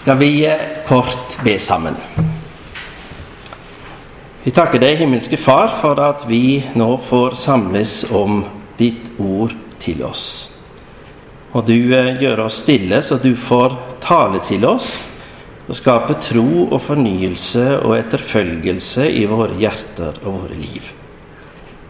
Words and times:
skal 0.00 0.16
vi 0.16 0.56
kort 0.88 1.36
be 1.44 1.58
sammen. 1.58 1.96
Vi 4.42 4.50
takker 4.56 4.80
deg, 4.80 4.96
himmelske 4.96 5.36
Far, 5.36 5.68
for 5.82 6.00
at 6.00 6.24
vi 6.28 6.62
nå 6.72 6.94
får 7.04 7.36
samles 7.36 8.06
om 8.08 8.40
ditt 8.80 9.10
ord 9.20 9.52
til 9.82 10.00
oss. 10.08 10.24
Og 11.52 11.66
du 11.68 11.92
eh, 11.92 12.14
gjør 12.22 12.46
oss 12.46 12.62
stille, 12.62 13.02
så 13.04 13.18
du 13.20 13.34
får 13.36 13.76
tale 14.00 14.40
til 14.46 14.64
oss 14.64 14.88
og 15.66 15.76
skape 15.76 16.16
tro 16.24 16.64
og 16.64 16.78
fornyelse 16.80 17.66
og 17.82 17.98
etterfølgelse 17.98 19.04
i 19.20 19.26
våre 19.28 19.58
hjerter 19.60 20.22
og 20.24 20.38
våre 20.46 20.56
liv. 20.56 20.88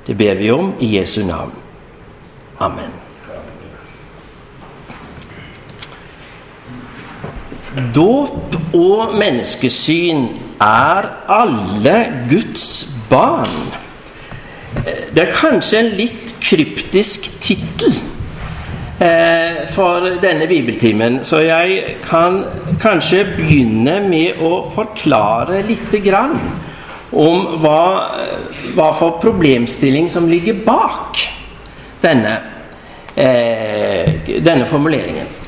Det 0.08 0.18
ber 0.18 0.40
vi 0.40 0.50
om 0.50 0.74
i 0.82 0.96
Jesu 0.96 1.22
navn. 1.28 1.54
Amen. 2.58 2.99
Dåp 7.94 8.56
og 8.76 9.14
menneskesyn 9.18 10.26
er 10.60 11.08
alle 11.30 11.96
Guds 12.30 12.86
barn. 13.10 13.70
Det 15.14 15.22
er 15.22 15.34
kanskje 15.34 15.80
en 15.80 15.90
litt 15.98 16.34
kryptisk 16.40 17.26
tittel 17.42 17.96
eh, 19.02 19.66
for 19.74 20.06
denne 20.22 20.46
bibeltimen, 20.50 21.20
så 21.26 21.42
jeg 21.42 21.96
kan 22.04 22.42
kanskje 22.82 23.24
begynne 23.34 23.98
med 24.06 24.38
å 24.38 24.62
forklare 24.70 25.64
lite 25.66 26.02
grann 26.04 26.38
om 27.10 27.58
hva, 27.64 27.82
hva 28.76 28.92
for 28.94 29.18
problemstilling 29.22 30.06
som 30.12 30.30
ligger 30.30 30.62
bak 30.66 31.18
denne, 32.04 32.36
eh, 33.18 34.38
denne 34.38 34.70
formuleringen. 34.70 35.39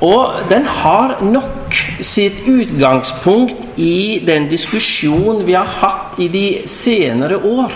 Og 0.00 0.46
den 0.48 0.64
har 0.64 1.18
nok 1.20 1.76
sitt 2.00 2.40
utgangspunkt 2.48 3.78
i 3.80 4.20
den 4.24 4.48
diskusjonen 4.48 5.44
vi 5.44 5.56
har 5.58 5.68
hatt 5.80 6.20
i 6.20 6.28
de 6.32 6.46
senere 6.68 7.36
år. 7.44 7.74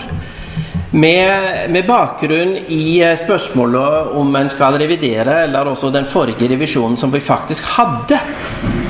Med, 0.95 1.69
med, 1.73 1.83
bakgrunn 1.83 2.53
i 2.71 3.01
eh, 3.03 3.17
spørsmålet 3.19 4.13
om 4.15 4.29
en 4.39 4.47
skal 4.49 4.77
revidere, 4.79 5.41
eller 5.43 5.67
også 5.67 5.89
den 5.91 6.07
forrige 6.07 6.47
revisjonen 6.47 6.95
som 6.95 7.11
vi 7.11 7.19
faktisk 7.19 7.67
hadde 7.75 8.21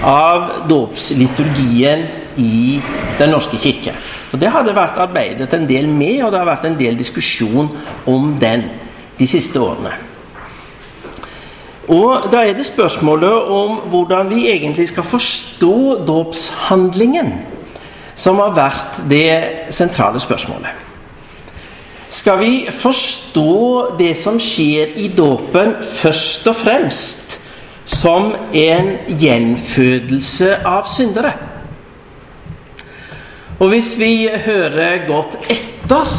av 0.06 0.68
dåpsliturgien 0.70 2.06
i 2.38 2.82
Den 3.18 3.32
norske 3.32 3.58
kirke. 3.58 3.94
Og 4.34 4.40
Det 4.40 4.52
hadde 4.52 4.76
vært 4.76 5.00
arbeidet 5.00 5.54
en 5.56 5.66
del 5.66 5.88
med, 5.88 6.22
og 6.26 6.34
det 6.34 6.42
har 6.44 6.50
vært 6.52 6.68
en 6.68 6.78
del 6.78 6.98
diskusjon 7.00 7.72
om 8.06 8.36
den 8.40 8.68
de 9.18 9.28
siste 9.28 9.58
årene. 9.58 10.15
Og 11.88 12.32
Da 12.32 12.42
er 12.42 12.54
det 12.54 12.66
spørsmålet 12.66 13.32
om 13.32 13.78
hvordan 13.90 14.30
vi 14.30 14.48
egentlig 14.50 14.88
skal 14.90 15.04
forstå 15.04 16.06
dåpshandlingen, 16.08 17.34
som 18.16 18.40
har 18.42 18.56
vært 18.56 19.02
det 19.10 19.70
sentrale 19.70 20.20
spørsmålet. 20.20 20.72
Skal 22.10 22.40
vi 22.40 22.68
forstå 22.72 23.98
det 24.00 24.14
som 24.18 24.40
skjer 24.40 24.96
i 24.96 25.10
dåpen, 25.12 25.76
først 25.84 26.48
og 26.48 26.56
fremst 26.56 27.40
som 27.86 28.32
en 28.54 28.96
gjenfødelse 29.20 30.56
av 30.66 30.88
syndere? 30.90 31.34
Og 33.60 33.70
hvis 33.72 33.94
vi 34.00 34.30
hører 34.46 35.06
godt 35.08 35.38
etter 35.52 36.10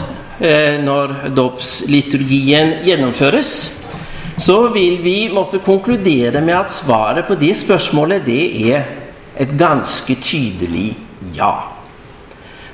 eh, 0.40 0.76
når 0.84 1.32
dåpsliturgien 1.36 2.78
gjennomføres, 2.86 3.56
så 4.36 4.68
vil 4.68 4.98
vi 5.02 5.28
måtte 5.32 5.62
konkludere 5.64 6.40
med 6.44 6.54
at 6.58 6.72
svaret 6.72 7.26
på 7.28 7.36
det 7.40 7.54
spørsmålet 7.56 8.26
det 8.26 8.44
er 8.68 8.84
et 9.40 9.52
ganske 9.58 10.16
tydelig 10.20 10.90
ja. 11.36 11.72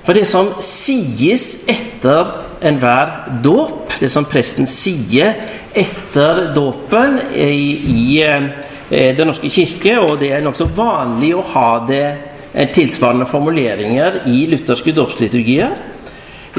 For 0.02 0.18
det 0.18 0.24
som 0.26 0.56
sies 0.62 1.62
etter 1.70 2.26
enhver 2.62 3.12
dåp, 3.42 3.94
det 4.00 4.10
som 4.10 4.26
presten 4.26 4.66
sier 4.66 5.36
etter 5.78 6.48
dåpen 6.54 7.20
i, 7.34 7.54
i 7.94 8.04
eh, 8.26 8.50
Den 9.16 9.30
norske 9.30 9.48
kirke, 9.48 9.94
og 10.02 10.18
det 10.20 10.32
er 10.34 10.42
nokså 10.44 10.66
vanlig 10.76 11.30
å 11.38 11.46
ha 11.54 11.70
det 11.88 12.04
eh, 12.52 12.68
tilsvarende 12.74 13.28
formuleringer 13.30 14.24
i 14.28 14.44
lutherske 14.50 14.92
dåpsliturgier, 14.92 15.78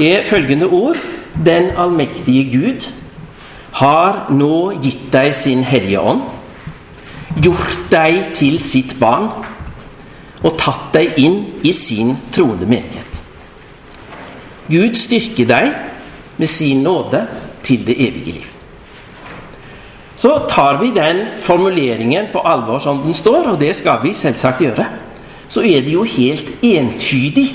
er 0.00 0.26
følgende 0.26 0.66
ord 0.66 0.98
Den 1.34 1.70
allmektige 1.78 2.48
Gud 2.50 2.88
har 3.74 4.26
nå 4.30 4.56
gitt 4.82 5.08
deg 5.12 5.32
sin 5.34 5.64
Hellige 5.66 6.00
Ånd, 6.00 6.22
gjort 7.42 7.88
deg 7.90 8.34
til 8.38 8.60
sitt 8.62 8.94
barn 9.00 9.30
og 10.44 10.54
tatt 10.60 10.92
deg 10.94 11.18
inn 11.18 11.40
i 11.66 11.72
sin 11.74 12.14
troende 12.34 12.68
menighet. 12.68 13.20
Gud 14.68 14.94
styrker 14.96 15.48
deg 15.48 15.72
med 16.38 16.50
sin 16.50 16.84
nåde 16.84 17.24
til 17.64 17.82
det 17.86 17.96
evige 17.98 18.38
liv. 18.38 18.50
Så 20.16 20.36
tar 20.48 20.78
vi 20.78 20.92
den 20.94 21.24
formuleringen 21.42 22.30
på 22.32 22.44
alvor 22.46 22.78
som 22.78 23.02
den 23.02 23.16
står, 23.16 23.50
og 23.52 23.60
det 23.60 23.74
skal 23.76 23.98
vi 24.04 24.14
selvsagt 24.14 24.62
gjøre. 24.62 24.86
Så 25.48 25.64
er 25.66 25.82
det 25.82 25.92
jo 25.92 26.06
helt 26.06 26.52
entydig 26.62 27.48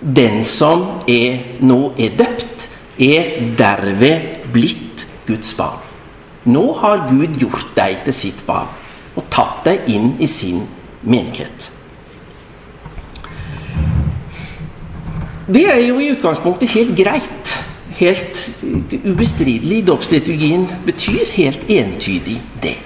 den 0.00 0.44
som 0.46 0.86
er, 1.10 1.42
nå 1.60 1.92
er 1.98 2.14
døpt, 2.16 2.70
er 3.02 3.34
derved 3.58 4.52
blitt 4.54 4.85
Guds 5.26 5.54
barn. 5.58 5.82
Nå 6.46 6.72
har 6.80 7.08
Gud 7.10 7.38
gjort 7.40 7.72
deg 7.74 8.04
til 8.06 8.14
sitt 8.14 8.42
barn 8.46 8.70
og 9.16 9.24
tatt 9.32 9.64
deg 9.66 9.88
inn 9.90 10.12
i 10.22 10.28
sin 10.30 10.66
menighet. 11.02 11.70
Det 15.46 15.62
er 15.70 15.80
jo 15.86 15.98
i 16.02 16.10
utgangspunktet 16.14 16.72
helt 16.74 16.96
greit. 16.98 17.54
Helt 17.96 18.42
ubestridelig. 19.06 19.86
Dåpsliturgien 19.86 20.66
betyr 20.84 21.30
helt 21.36 21.70
entydig 21.70 22.40
det. 22.62 22.76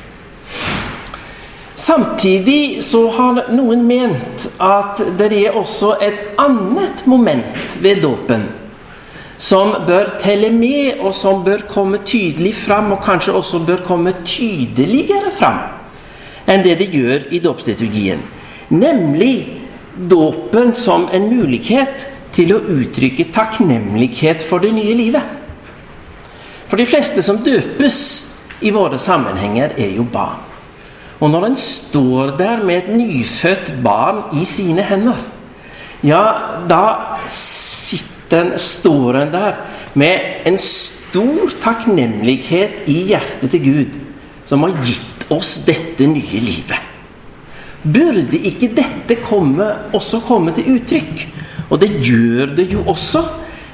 Samtidig 1.80 2.82
så 2.84 3.06
har 3.16 3.46
noen 3.56 3.86
ment 3.88 4.44
at 4.60 5.00
det 5.18 5.32
er 5.32 5.56
også 5.56 5.94
et 6.04 6.20
annet 6.38 7.06
moment 7.08 7.78
ved 7.80 8.02
dåpen 8.04 8.44
som 9.40 9.72
bør 9.88 10.18
telle 10.20 10.50
med, 10.52 11.00
og 11.00 11.14
som 11.16 11.44
bør 11.44 11.64
komme 11.70 12.02
tydelig 12.04 12.52
fram, 12.60 12.92
og 12.92 13.04
kanskje 13.04 13.34
også 13.38 13.62
bør 13.64 13.84
komme 13.86 14.12
tydeligere 14.24 15.32
fram 15.38 15.60
enn 16.50 16.64
det 16.64 16.78
de 16.80 16.86
gjør 16.90 17.28
i 17.30 17.38
dåpsliturgien. 17.42 18.22
Nemlig 18.74 19.60
dåpen 20.10 20.72
som 20.74 21.06
en 21.14 21.28
mulighet 21.30 22.06
til 22.34 22.54
å 22.54 22.62
uttrykke 22.74 23.28
takknemlighet 23.34 24.42
for 24.46 24.62
det 24.62 24.72
nye 24.74 24.96
livet. 24.98 25.36
For 26.70 26.78
de 26.78 26.86
fleste 26.86 27.22
som 27.22 27.40
døpes 27.42 27.98
i 28.66 28.72
våre 28.74 28.98
sammenhenger, 29.00 29.74
er 29.78 29.94
jo 29.96 30.06
barn. 30.10 30.42
Og 31.20 31.30
når 31.32 31.50
en 31.50 31.56
står 31.60 32.34
der 32.38 32.62
med 32.64 32.76
et 32.84 32.90
nyfødt 32.96 33.72
barn 33.84 34.22
i 34.40 34.46
sine 34.48 34.84
hender, 34.86 35.18
ja, 36.06 36.22
da 36.70 36.82
den 38.30 38.52
står 38.58 39.22
en 39.24 39.32
der 39.32 39.58
med 39.98 40.46
en 40.46 40.58
stor 40.58 41.50
takknemlighet 41.62 42.86
i 42.90 43.00
hjertet 43.10 43.50
til 43.50 43.64
Gud, 43.64 43.98
som 44.46 44.62
har 44.66 44.76
gitt 44.86 45.26
oss 45.30 45.56
dette 45.66 46.06
nye 46.06 46.42
livet. 46.42 46.78
Burde 47.80 48.36
ikke 48.36 48.70
dette 48.76 49.16
komme, 49.24 49.66
også 49.96 50.20
komme 50.26 50.52
til 50.54 50.76
uttrykk? 50.76 51.26
Og 51.70 51.80
det 51.80 51.90
gjør 52.02 52.54
det 52.58 52.68
jo 52.72 52.84
også. 52.90 53.22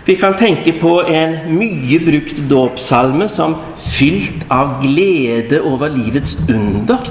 Vi 0.06 0.14
kan 0.14 0.36
tenke 0.38 0.76
på 0.78 1.00
en 1.10 1.34
mye 1.50 1.98
brukt 2.04 2.38
dåpssalme 2.50 3.26
som 3.28 3.56
fylt 3.96 4.44
av 4.52 4.78
glede 4.84 5.58
over 5.66 5.90
livets 5.90 6.36
under. 6.46 7.10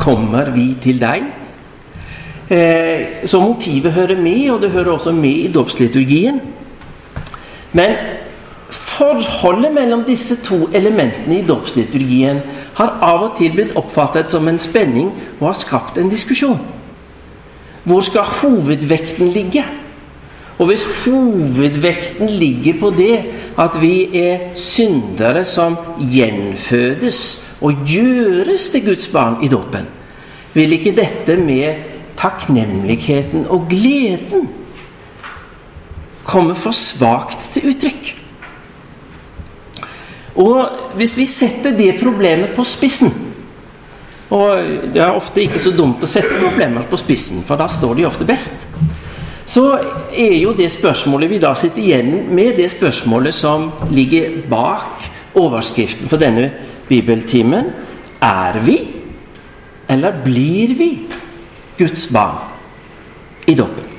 Kommer 0.00 0.48
vi 0.54 0.70
til 0.80 1.02
deg? 1.02 1.26
Eh, 2.52 3.26
så 3.28 3.40
motivet 3.40 3.92
hører 3.92 4.16
med, 4.16 4.50
og 4.50 4.62
det 4.62 4.72
hører 4.72 4.94
også 4.94 5.12
med 5.12 5.44
i 5.44 5.52
dåpsliturgien. 5.52 6.40
Men 7.72 7.96
forholdet 8.72 9.72
mellom 9.72 10.04
disse 10.04 10.36
to 10.44 10.66
elementene 10.74 11.38
i 11.38 11.46
dåpsliturgien 11.46 12.40
har 12.76 12.96
av 13.04 13.26
og 13.26 13.36
til 13.38 13.52
blitt 13.54 13.76
oppfattet 13.76 14.32
som 14.32 14.48
en 14.48 14.60
spenning 14.60 15.12
og 15.40 15.50
har 15.50 15.60
skapt 15.60 16.00
en 16.00 16.12
diskusjon. 16.12 16.60
Hvor 17.84 18.04
skal 18.04 18.28
hovedvekten 18.40 19.32
ligge? 19.34 19.64
Og 20.58 20.68
hvis 20.68 20.84
hovedvekten 21.02 22.28
ligger 22.28 22.78
på 22.80 22.92
det 22.94 23.14
at 23.58 23.80
vi 23.80 24.06
er 24.18 24.52
syndere 24.54 25.44
som 25.48 25.76
gjenfødes 25.98 27.22
og 27.60 27.82
gjøres 27.88 28.68
til 28.70 28.84
Guds 28.86 29.08
barn 29.10 29.40
i 29.42 29.50
dåpen, 29.50 29.88
vil 30.54 30.76
ikke 30.76 30.94
dette 30.96 31.36
med 31.40 31.88
takknemligheten 32.20 33.48
og 33.50 33.66
gleden 33.70 34.48
kommer 36.24 36.54
for 36.58 36.76
svakt 36.76 37.50
til 37.54 37.72
uttrykk. 37.72 38.14
Og 40.42 40.96
hvis 40.96 41.16
vi 41.18 41.26
setter 41.28 41.74
det 41.76 41.98
problemet 42.00 42.54
på 42.56 42.64
spissen, 42.64 43.12
Og 44.32 44.68
det 44.94 45.02
er 45.02 45.12
ofte 45.12 45.42
ikke 45.44 45.60
så 45.60 45.74
dumt 45.76 46.00
å 46.04 46.08
sette 46.08 46.38
problemer 46.40 46.86
på 46.88 46.96
spissen, 47.00 47.42
for 47.44 47.60
da 47.60 47.66
står 47.68 47.98
de 47.98 48.06
ofte 48.08 48.24
best. 48.24 48.64
Så 49.44 49.66
er 50.16 50.38
jo 50.38 50.54
det 50.56 50.70
spørsmålet 50.72 51.28
vi 51.34 51.40
da 51.42 51.52
sitter 51.58 51.82
igjen 51.82 52.30
med, 52.32 52.54
det 52.56 52.70
spørsmålet 52.72 53.36
som 53.36 53.68
ligger 53.92 54.38
bak 54.48 55.04
overskriften 55.36 56.08
for 56.08 56.22
denne 56.22 56.48
bibeltimen. 56.88 57.68
Er 58.22 58.56
vi, 58.64 58.78
eller 59.90 60.22
blir 60.24 60.76
vi, 60.78 60.90
Guds 61.76 62.06
barn 62.14 62.40
i 63.50 63.56
dåpen? 63.58 63.91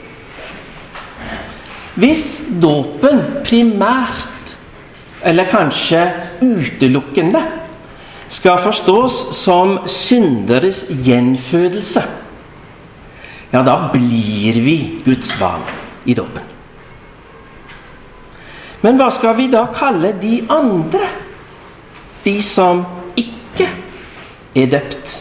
Hvis 1.93 2.47
dåpen 2.61 3.21
primært, 3.45 4.55
eller 5.23 5.45
kanskje 5.49 6.01
utelukkende, 6.41 7.43
skal 8.33 8.63
forstås 8.63 9.19
som 9.37 9.77
synderes 9.85 10.87
gjenfødelse, 10.89 12.01
ja, 13.53 13.61
da 13.61 13.75
blir 13.93 14.57
vi 14.65 14.77
Guds 15.05 15.35
barn 15.37 15.61
i 16.09 16.15
dåpen. 16.17 16.49
Men 18.83 18.97
hva 18.99 19.11
skal 19.13 19.37
vi 19.37 19.45
da 19.51 19.67
kalle 19.71 20.15
de 20.19 20.41
andre? 20.51 21.05
De 22.25 22.35
som 22.43 22.81
ikke 23.15 23.69
er 24.55 24.73
døpt. 24.73 25.19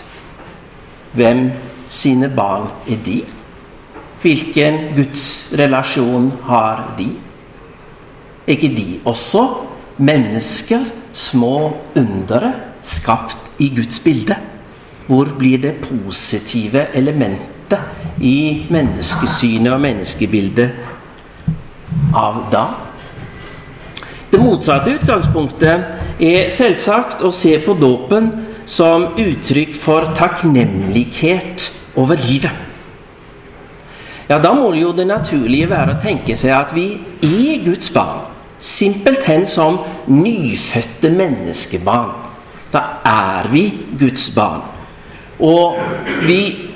Hvem 1.12 1.44
sine 1.92 2.30
barn 2.32 2.70
er 2.88 2.98
de? 3.04 3.20
Hvilken 4.22 4.92
gudsrelasjon 4.94 6.30
har 6.46 6.94
de? 6.98 7.08
Er 8.46 8.54
ikke 8.54 8.70
de 8.76 9.00
også 9.04 9.42
mennesker, 9.98 10.84
små 11.12 11.72
undere, 11.98 12.52
skapt 12.82 13.50
i 13.58 13.72
Guds 13.74 13.98
bilde? 14.00 14.36
Hvor 15.06 15.26
blir 15.38 15.58
det 15.58 15.74
positive 15.82 16.86
elementet 16.94 18.22
i 18.22 18.66
menneskesynet 18.70 19.72
og 19.74 19.82
menneskebildet 19.82 20.70
av 22.14 22.44
da? 22.54 22.64
Det 24.32 24.40
motsatte 24.40 24.94
utgangspunktet 24.96 26.22
er 26.22 26.46
selvsagt 26.54 27.26
å 27.26 27.34
se 27.34 27.58
på 27.66 27.74
dåpen 27.76 28.30
som 28.70 29.10
uttrykk 29.18 29.74
for 29.82 30.14
takknemlighet 30.16 31.72
over 31.98 32.22
livet. 32.30 32.71
Ja, 34.28 34.38
Da 34.38 34.52
må 34.54 34.72
jo 34.74 34.92
det 34.92 35.06
naturlige 35.06 35.70
være 35.70 35.96
å 35.96 36.02
tenke 36.02 36.36
seg 36.36 36.54
at 36.56 36.74
vi 36.74 36.86
er 37.22 37.64
Guds 37.64 37.90
barn. 37.90 38.28
Simpelthen 38.62 39.46
som 39.46 39.80
nyfødte 40.06 41.10
menneskebarn. 41.10 42.12
Da 42.72 42.82
er 43.04 43.48
vi 43.52 43.64
Guds 43.98 44.30
barn. 44.30 44.62
Og 45.40 45.78
vi 46.22 46.70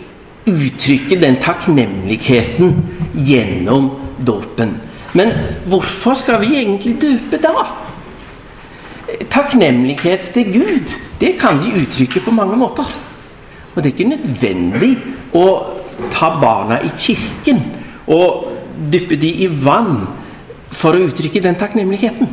uttrykker 0.47 1.21
den 1.21 1.39
takknemligheten 1.43 2.75
gjennom 3.15 3.91
dåpen. 4.27 4.77
Men 5.15 5.33
hvorfor 5.67 6.15
skal 6.19 6.41
vi 6.43 6.59
egentlig 6.59 6.97
døpe 7.01 7.41
da? 7.43 7.65
Takknemlighet 9.31 10.31
til 10.35 10.53
Gud, 10.53 10.97
det 11.21 11.37
kan 11.41 11.63
vi 11.63 11.83
uttrykke 11.83 12.21
på 12.21 12.35
mange 12.35 12.57
måter. 12.59 12.91
Og 13.75 13.83
det 13.83 13.93
er 13.93 13.95
ikke 13.95 14.17
nødvendig 14.17 14.93
å 15.37 15.47
ta 16.13 16.31
barna 16.41 16.81
i 16.85 16.91
kirken 16.99 17.63
og 18.07 18.53
dyppe 18.93 19.17
de 19.21 19.31
i 19.45 19.49
vann 19.49 20.07
for 20.71 20.97
å 20.97 21.07
uttrykke 21.09 21.43
den 21.43 21.57
takknemligheten. 21.59 22.29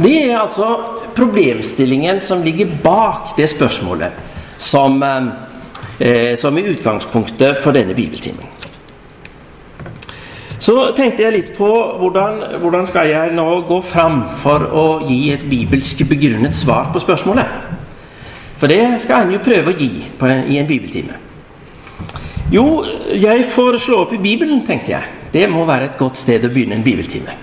Det 0.00 0.14
er 0.24 0.38
altså 0.40 0.68
problemstillingen 1.16 2.22
som 2.24 2.42
ligger 2.44 2.70
bak 2.82 3.34
det 3.36 3.50
spørsmålet 3.52 4.12
som, 4.58 5.02
eh, 5.02 6.34
som 6.36 6.56
er 6.58 6.72
utgangspunktet 6.72 7.58
for 7.58 7.72
denne 7.72 7.94
bibeltimen. 7.94 8.46
Så 10.60 10.74
tenkte 10.92 11.22
jeg 11.24 11.32
litt 11.32 11.52
på 11.56 11.68
hvordan, 12.00 12.60
hvordan 12.60 12.86
skal 12.86 13.08
jeg 13.08 13.32
nå 13.32 13.46
gå 13.68 13.78
fram 13.80 14.22
for 14.42 14.60
å 14.60 14.86
gi 15.08 15.32
et 15.32 15.46
bibelsk 15.48 16.02
begrunnet 16.08 16.56
svar 16.56 16.90
på 16.92 17.00
spørsmålet. 17.00 17.79
For 18.60 18.68
det 18.68 19.00
skal 19.00 19.24
en 19.24 19.34
jo 19.34 19.42
prøve 19.42 19.72
å 19.72 19.76
gi 19.78 20.04
på, 20.20 20.28
i 20.28 20.58
en 20.60 20.68
bibeltime. 20.68 21.16
Jo, 22.52 22.82
jeg 23.14 23.46
får 23.48 23.78
slå 23.80 24.02
opp 24.04 24.12
i 24.12 24.20
Bibelen, 24.20 24.60
tenkte 24.66 24.92
jeg. 24.92 25.16
Det 25.32 25.46
må 25.48 25.62
være 25.64 25.88
et 25.88 25.98
godt 25.98 26.18
sted 26.18 26.44
å 26.44 26.50
begynne 26.52 26.76
en 26.76 26.84
bibeltime. 26.84 27.36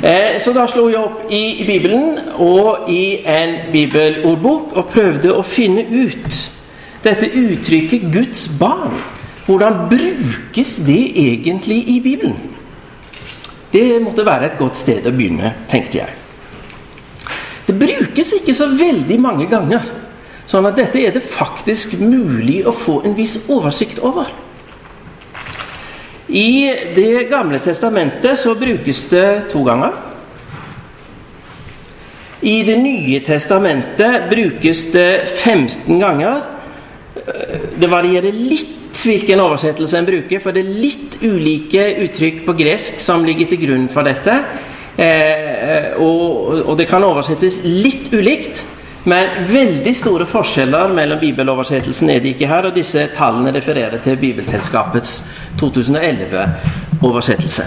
Eh, 0.00 0.38
så 0.40 0.54
da 0.56 0.64
slo 0.70 0.86
jeg 0.88 1.00
opp 1.00 1.26
i, 1.28 1.60
i 1.60 1.66
Bibelen 1.68 2.30
og 2.40 2.88
i 2.88 3.20
en 3.28 3.56
bibelordbok 3.72 4.78
og 4.78 4.88
prøvde 4.94 5.34
å 5.34 5.42
finne 5.44 5.84
ut 5.90 6.38
dette 7.04 7.28
uttrykket 7.28 8.06
'Guds 8.12 8.46
barn'. 8.60 9.02
Hvordan 9.44 9.90
brukes 9.90 10.76
det 10.86 11.02
egentlig 11.18 11.82
i 11.88 12.00
Bibelen? 12.00 12.38
Det 13.72 14.00
måtte 14.02 14.24
være 14.26 14.46
et 14.46 14.58
godt 14.58 14.76
sted 14.76 15.06
å 15.06 15.12
begynne, 15.12 15.52
tenkte 15.68 15.98
jeg. 15.98 16.19
Det 17.66 17.76
brukes 17.78 18.32
ikke 18.36 18.54
så 18.56 18.70
veldig 18.74 19.18
mange 19.20 19.46
ganger, 19.50 19.84
sånn 20.50 20.66
at 20.66 20.78
dette 20.78 21.02
er 21.02 21.14
det 21.14 21.22
faktisk 21.22 21.98
mulig 22.00 22.62
å 22.66 22.74
få 22.74 23.00
en 23.06 23.16
viss 23.18 23.36
oversikt 23.48 24.00
over. 24.02 24.30
I 26.30 26.74
Det 26.94 27.26
gamle 27.30 27.58
testamentet 27.58 28.38
så 28.38 28.54
brukes 28.54 29.02
det 29.10 29.50
to 29.50 29.64
ganger. 29.66 29.96
I 32.40 32.62
Det 32.62 32.76
nye 32.78 33.20
testamentet 33.20 34.30
brukes 34.30 34.84
det 34.92 35.28
15 35.28 35.98
ganger. 36.00 36.42
Det 37.80 37.90
varierer 37.90 38.32
litt 38.32 38.78
hvilken 39.04 39.40
oversettelse 39.40 39.98
en 39.98 40.06
bruker, 40.06 40.40
for 40.40 40.52
det 40.52 40.62
er 40.64 40.80
litt 40.82 41.18
ulike 41.22 41.82
uttrykk 42.06 42.44
på 42.46 42.54
gresk 42.58 43.00
som 43.02 43.24
ligger 43.24 43.50
til 43.50 43.62
grunn 43.66 43.88
for 43.92 44.06
dette. 44.06 44.34
Eh, 44.96 46.02
og, 46.02 46.66
og, 46.66 46.78
det 46.78 46.86
kan 46.90 47.04
oversettes 47.06 47.60
litt 47.64 48.12
ulikt, 48.12 48.66
men 49.08 49.26
veldig 49.48 49.94
store 49.96 50.26
forskjeller 50.28 50.92
mellom 50.92 51.18
bibeloversettelsen 51.22 52.10
er 52.12 52.20
det 52.20 52.28
ikke 52.34 52.50
her, 52.50 52.66
og 52.68 52.76
disse 52.76 53.06
tallene 53.16 53.54
refererer 53.54 53.98
til 54.04 54.16
Bibelselskapets 54.20 55.24
2011-oversettelse. 55.60 57.64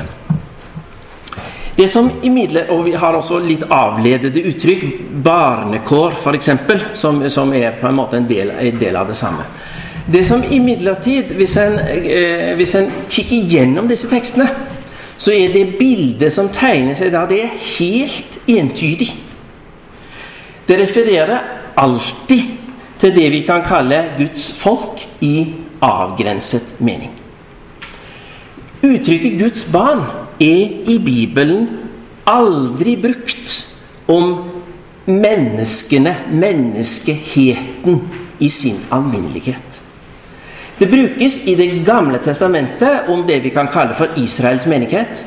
Det 1.74 1.90
som 1.90 2.12
Og 2.70 2.86
vi 2.86 2.92
har 2.92 3.14
også 3.14 3.40
litt 3.40 3.64
avledede 3.70 4.44
uttrykk. 4.46 4.84
Barnekår, 5.24 6.12
f.eks., 6.22 6.50
som, 6.94 7.30
som 7.30 7.54
er 7.54 7.72
på 7.82 7.88
en 7.88 7.96
måte 7.96 8.18
en 8.18 8.30
del, 8.30 8.52
en 8.52 8.80
del 8.80 8.96
av 8.96 9.08
det 9.08 9.16
samme. 9.18 9.44
Det 10.06 10.26
som 10.26 10.44
imidlertid, 10.44 11.34
hvis 11.34 11.58
eh, 11.58 12.56
hvis 12.56 12.76
en 12.76 12.92
kikker 13.10 13.48
gjennom 13.48 13.88
disse 13.88 14.08
tekstene, 14.12 14.50
så 15.24 15.32
er 15.32 15.54
det 15.54 15.78
bildet 15.80 16.34
som 16.36 16.50
tegner 16.52 16.98
seg 17.00 17.14
da, 17.14 17.24
det 17.30 17.40
er 17.46 17.60
helt 17.78 18.40
entydig. 18.52 19.14
Det 20.68 20.80
refererer 20.82 21.46
alltid 21.80 22.50
til 23.00 23.16
det 23.16 23.30
vi 23.32 23.44
kan 23.48 23.64
kalle 23.64 24.02
Guds 24.18 24.50
folk 24.60 25.00
i 25.24 25.36
avgrenset 25.84 26.76
mening. 26.80 27.12
Uttrykket 28.84 29.40
'Guds 29.40 29.64
barn' 29.72 30.04
er 30.44 30.92
i 30.92 30.98
Bibelen 31.00 31.70
aldri 32.28 32.96
brukt 33.00 33.56
om 34.08 34.52
menneskene, 35.08 36.16
menneskeheten, 36.32 38.02
i 38.40 38.50
sin 38.50 38.80
alminnelighet. 38.92 39.73
Det 40.80 40.88
brukes 40.90 41.48
i 41.48 41.56
Det 41.56 41.68
gamle 41.86 42.18
testamentet 42.18 43.10
om 43.10 43.28
det 43.28 43.40
vi 43.44 43.50
kan 43.50 43.68
kalle 43.68 43.96
for 43.96 44.08
Israels 44.18 44.66
menighet. 44.66 45.26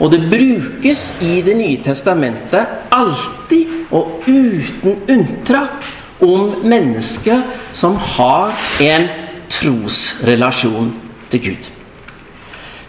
Og 0.00 0.12
det 0.12 0.30
brukes 0.30 1.14
i 1.22 1.40
Det 1.42 1.56
nye 1.56 1.82
testamentet 1.84 2.66
alltid 2.90 3.66
og 3.90 4.22
uten 4.26 5.02
unntak 5.08 5.84
om 6.20 6.54
mennesker 6.64 7.42
som 7.72 7.96
har 7.96 8.54
en 8.80 9.08
trosrelasjon 9.50 10.94
til 11.30 11.40
Gud. 11.40 11.68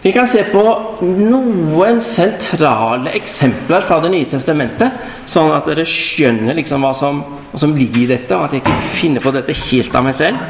Vi 0.02 0.10
kan 0.10 0.26
se 0.26 0.42
på 0.50 0.62
noen 1.06 2.00
sentrale 2.02 3.12
eksempler 3.14 3.84
fra 3.86 4.00
Det 4.02 4.10
nye 4.10 4.26
testamentet, 4.30 4.96
sånn 5.30 5.52
at 5.54 5.68
dere 5.70 5.86
skjønner 5.86 6.58
liksom 6.58 6.82
hva, 6.82 6.90
som, 6.96 7.20
hva 7.52 7.60
som 7.62 7.74
ligger 7.76 8.02
i 8.02 8.10
dette, 8.16 8.34
og 8.34 8.48
at 8.48 8.56
jeg 8.56 8.64
ikke 8.64 8.94
finner 8.96 9.22
på 9.22 9.34
dette 9.34 9.54
helt 9.68 9.94
av 9.94 10.06
meg 10.08 10.18
selv. 10.18 10.42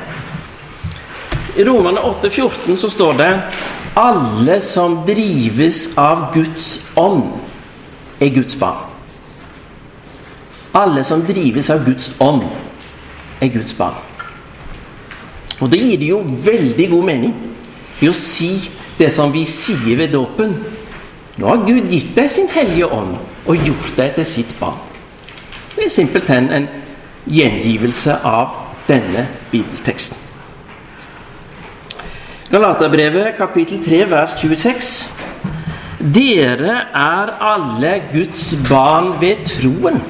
I 1.56 1.64
Romane 1.64 2.00
8,14 2.00 2.76
så 2.76 2.90
står 2.90 3.18
det 3.18 3.30
alle 3.96 4.60
som 4.64 5.02
drives 5.06 5.90
av 6.00 6.30
Guds 6.34 6.80
ånd, 6.96 7.26
er 8.20 8.32
Guds 8.32 8.56
barn. 8.56 8.88
Alle 10.72 11.04
som 11.04 11.20
drives 11.28 11.68
av 11.70 11.84
Guds 11.84 12.08
ånd, 12.20 12.46
er 13.40 13.52
Guds 13.52 13.74
barn. 13.76 13.98
Og 15.60 15.68
det 15.70 15.82
gir 15.82 16.06
jo 16.08 16.22
veldig 16.24 16.88
god 16.94 17.04
mening 17.10 17.34
i 18.00 18.08
å 18.08 18.16
si 18.16 18.54
det 18.96 19.10
som 19.12 19.34
vi 19.34 19.44
sier 19.44 19.98
ved 20.00 20.14
dåpen. 20.16 20.56
Nå 21.36 21.52
har 21.52 21.66
Gud 21.68 21.92
gitt 21.92 22.16
deg 22.16 22.32
sin 22.32 22.48
hellige 22.54 22.88
ånd 22.88 23.18
og 23.44 23.68
gjort 23.68 23.92
deg 24.00 24.16
til 24.16 24.28
sitt 24.28 24.56
barn. 24.60 24.80
Det 25.76 25.84
er 25.84 25.92
simpelthen 25.92 26.50
en 26.52 26.68
gjengivelse 27.28 28.18
av 28.24 28.56
denne 28.88 29.28
bibelteksten. 29.52 30.21
Galaterbrevet 32.52 33.32
kapittel 33.38 33.78
3 33.80 34.10
vers 34.10 34.32
26. 34.36 35.08
Dere 36.12 36.72
er 36.92 37.30
alle 37.40 37.92
Guds 38.12 38.50
barn 38.68 39.14
ved 39.22 39.46
troen 39.48 40.02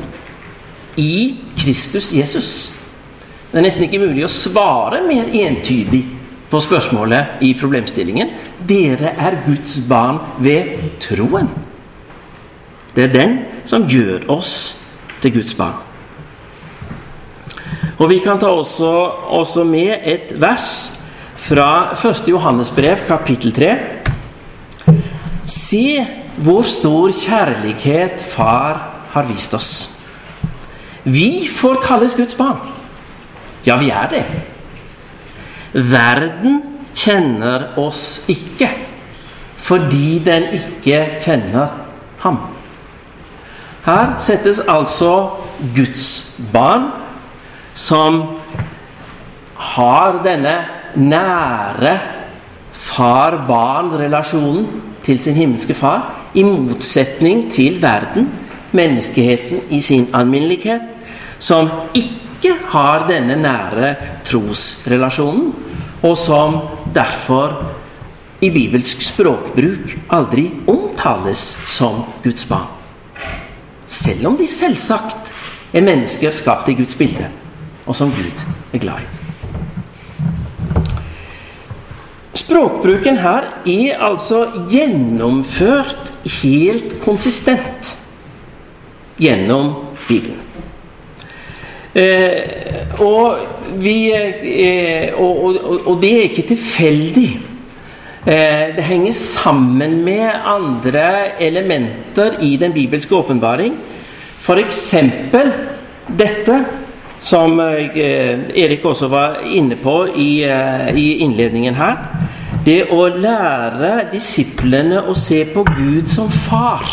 i 0.98 1.36
Kristus 1.54 2.08
Jesus. 2.10 2.48
Det 3.52 3.60
er 3.60 3.62
nesten 3.62 3.84
ikke 3.86 4.00
mulig 4.02 4.24
å 4.26 4.30
svare 4.32 5.04
mer 5.06 5.30
entydig 5.30 6.00
på 6.50 6.60
spørsmålet 6.64 7.44
i 7.46 7.52
problemstillingen. 7.60 8.32
Dere 8.66 9.12
er 9.14 9.36
Guds 9.44 9.76
barn 9.86 10.18
ved 10.42 10.72
troen. 11.04 11.46
Det 12.96 13.04
er 13.04 13.12
den 13.12 13.36
som 13.70 13.86
gjør 13.86 14.26
oss 14.34 14.56
til 15.22 15.36
Guds 15.36 15.54
barn. 15.54 15.78
Og 18.00 18.10
Vi 18.10 18.18
kan 18.18 18.42
ta 18.42 18.50
også, 18.50 18.90
også 19.30 19.62
med 19.62 19.94
et 20.02 20.34
vers 20.42 20.90
fra 21.42 21.92
1. 21.98 22.28
Johannes 22.30 22.70
brev, 22.70 23.02
kapittel 23.08 23.52
3. 23.52 23.70
Se 25.46 26.06
hvor 26.42 26.62
stor 26.66 27.12
kjærlighet 27.12 28.22
Far 28.32 28.78
har 29.12 29.26
vist 29.28 29.54
oss. 29.54 29.72
Vi 31.02 31.48
får 31.50 31.82
kalles 31.82 32.14
Guds 32.14 32.36
barn. 32.38 32.60
Ja, 33.66 33.76
vi 33.76 33.90
er 33.90 34.08
det. 34.10 34.22
Verden 35.72 36.60
kjenner 36.94 37.72
oss 37.80 38.22
ikke 38.30 38.70
fordi 39.62 40.18
den 40.26 40.48
ikke 40.56 40.98
kjenner 41.22 41.70
ham. 42.22 42.38
Her 43.86 44.14
settes 44.22 44.58
altså 44.68 45.38
Guds 45.74 46.06
barn 46.52 46.88
som 47.78 48.22
har 49.74 50.18
denne 50.26 50.81
nære 50.96 52.00
far-barn-relasjonen 52.72 54.66
til 55.04 55.18
sin 55.18 55.34
himmelske 55.34 55.74
far, 55.74 56.30
i 56.34 56.42
motsetning 56.42 57.52
til 57.52 57.82
verden, 57.82 58.28
menneskeheten 58.72 59.60
i 59.70 59.80
sin 59.80 60.08
alminnelighet, 60.14 60.82
som 61.38 61.70
ikke 61.94 62.54
har 62.72 63.06
denne 63.08 63.36
nære 63.36 63.94
trosrelasjonen, 64.24 65.52
og 66.02 66.16
som 66.18 66.58
derfor 66.94 67.58
i 68.42 68.50
bibelsk 68.50 69.02
språkbruk 69.06 69.96
aldri 70.10 70.48
omtales 70.66 71.44
som 71.76 72.02
Guds 72.24 72.44
barn. 72.50 72.70
Selv 73.86 74.26
om 74.26 74.36
de 74.38 74.48
selvsagt 74.48 75.34
er 75.72 75.84
mennesker 75.84 76.30
skapt 76.34 76.68
i 76.72 76.74
Guds 76.78 76.94
bilde 76.98 77.28
og 77.86 77.96
som 77.96 78.10
Gud 78.10 78.46
er 78.72 78.78
glad 78.78 79.02
i. 79.02 79.21
Språkbruken 82.42 83.20
her 83.22 83.46
er 83.68 84.00
altså 84.02 84.46
gjennomført 84.70 86.10
helt 86.42 86.96
konsistent 87.04 87.92
gjennom 89.20 89.74
Bibelen. 90.08 90.40
Eh, 91.94 92.98
og, 93.04 93.38
vi, 93.78 93.96
eh, 94.16 95.12
og, 95.14 95.44
og, 95.44 95.86
og, 95.86 95.96
det 96.02 96.12
er 96.16 96.28
ikke 96.30 96.46
tilfeldig. 96.54 97.28
Eh, 98.24 98.68
det 98.78 98.86
henger 98.88 99.12
sammen 99.12 100.00
med 100.04 100.30
andre 100.32 101.36
elementer 101.42 102.40
i 102.42 102.56
den 102.56 102.72
bibelske 102.72 103.14
åpenbaring. 103.14 103.76
F.eks. 104.42 104.94
dette 106.18 106.64
som 107.22 107.60
eh, 107.60 108.40
Erik 108.58 108.84
også 108.84 109.08
var 109.12 109.42
inne 109.46 109.76
på 109.78 110.06
i, 110.16 110.42
eh, 110.48 110.88
i 110.96 111.06
innledningen 111.22 111.76
her. 111.78 112.00
Det 112.62 112.84
å 112.94 113.08
lære 113.10 114.06
disiplene 114.12 115.00
å 115.10 115.14
se 115.18 115.40
på 115.50 115.64
Gud 115.66 116.06
som 116.10 116.28
far 116.30 116.84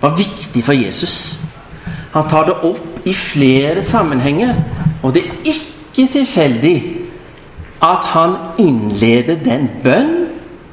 var 0.00 0.16
viktig 0.18 0.64
for 0.66 0.74
Jesus. 0.74 1.38
Han 2.10 2.26
tar 2.30 2.48
det 2.48 2.56
opp 2.66 3.06
i 3.06 3.14
flere 3.14 3.84
sammenhenger, 3.86 4.56
og 5.02 5.14
det 5.14 5.22
er 5.28 5.52
ikke 5.52 6.08
tilfeldig 6.16 6.76
at 7.86 8.08
han 8.12 8.34
innleder 8.60 9.38
den 9.44 9.68
bønn 9.84 10.16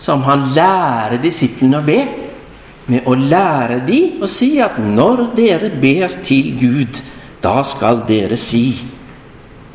som 0.01 0.23
han 0.25 0.47
lærer 0.55 1.21
disiplene 1.21 1.81
å 1.81 1.85
be, 1.85 1.99
med 2.87 3.05
å 3.05 3.13
lære 3.19 3.81
dem 3.85 4.23
å 4.23 4.29
si 4.31 4.55
at 4.63 4.79
når 4.79 5.27
dere 5.37 5.69
ber 5.77 6.17
til 6.25 6.55
Gud, 6.57 7.01
da 7.43 7.59
skal 7.67 8.01
dere 8.07 8.37
si 8.39 8.79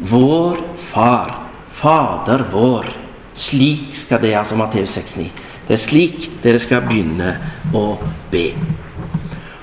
Vår 0.03 0.59
Far, 0.83 1.37
Fader 1.79 2.43
vår. 2.51 3.02
Slik 3.43 3.91
skal 3.99 4.23
det, 4.23 4.37
altså 4.39 4.59
Matteus 4.59 4.95
6,9. 4.99 5.27
Det 5.67 5.75
er 5.75 5.81
slik 5.81 6.29
dere 6.45 6.61
skal 6.63 6.85
begynne 6.87 7.35
å 7.75 7.97
be. 8.31 8.53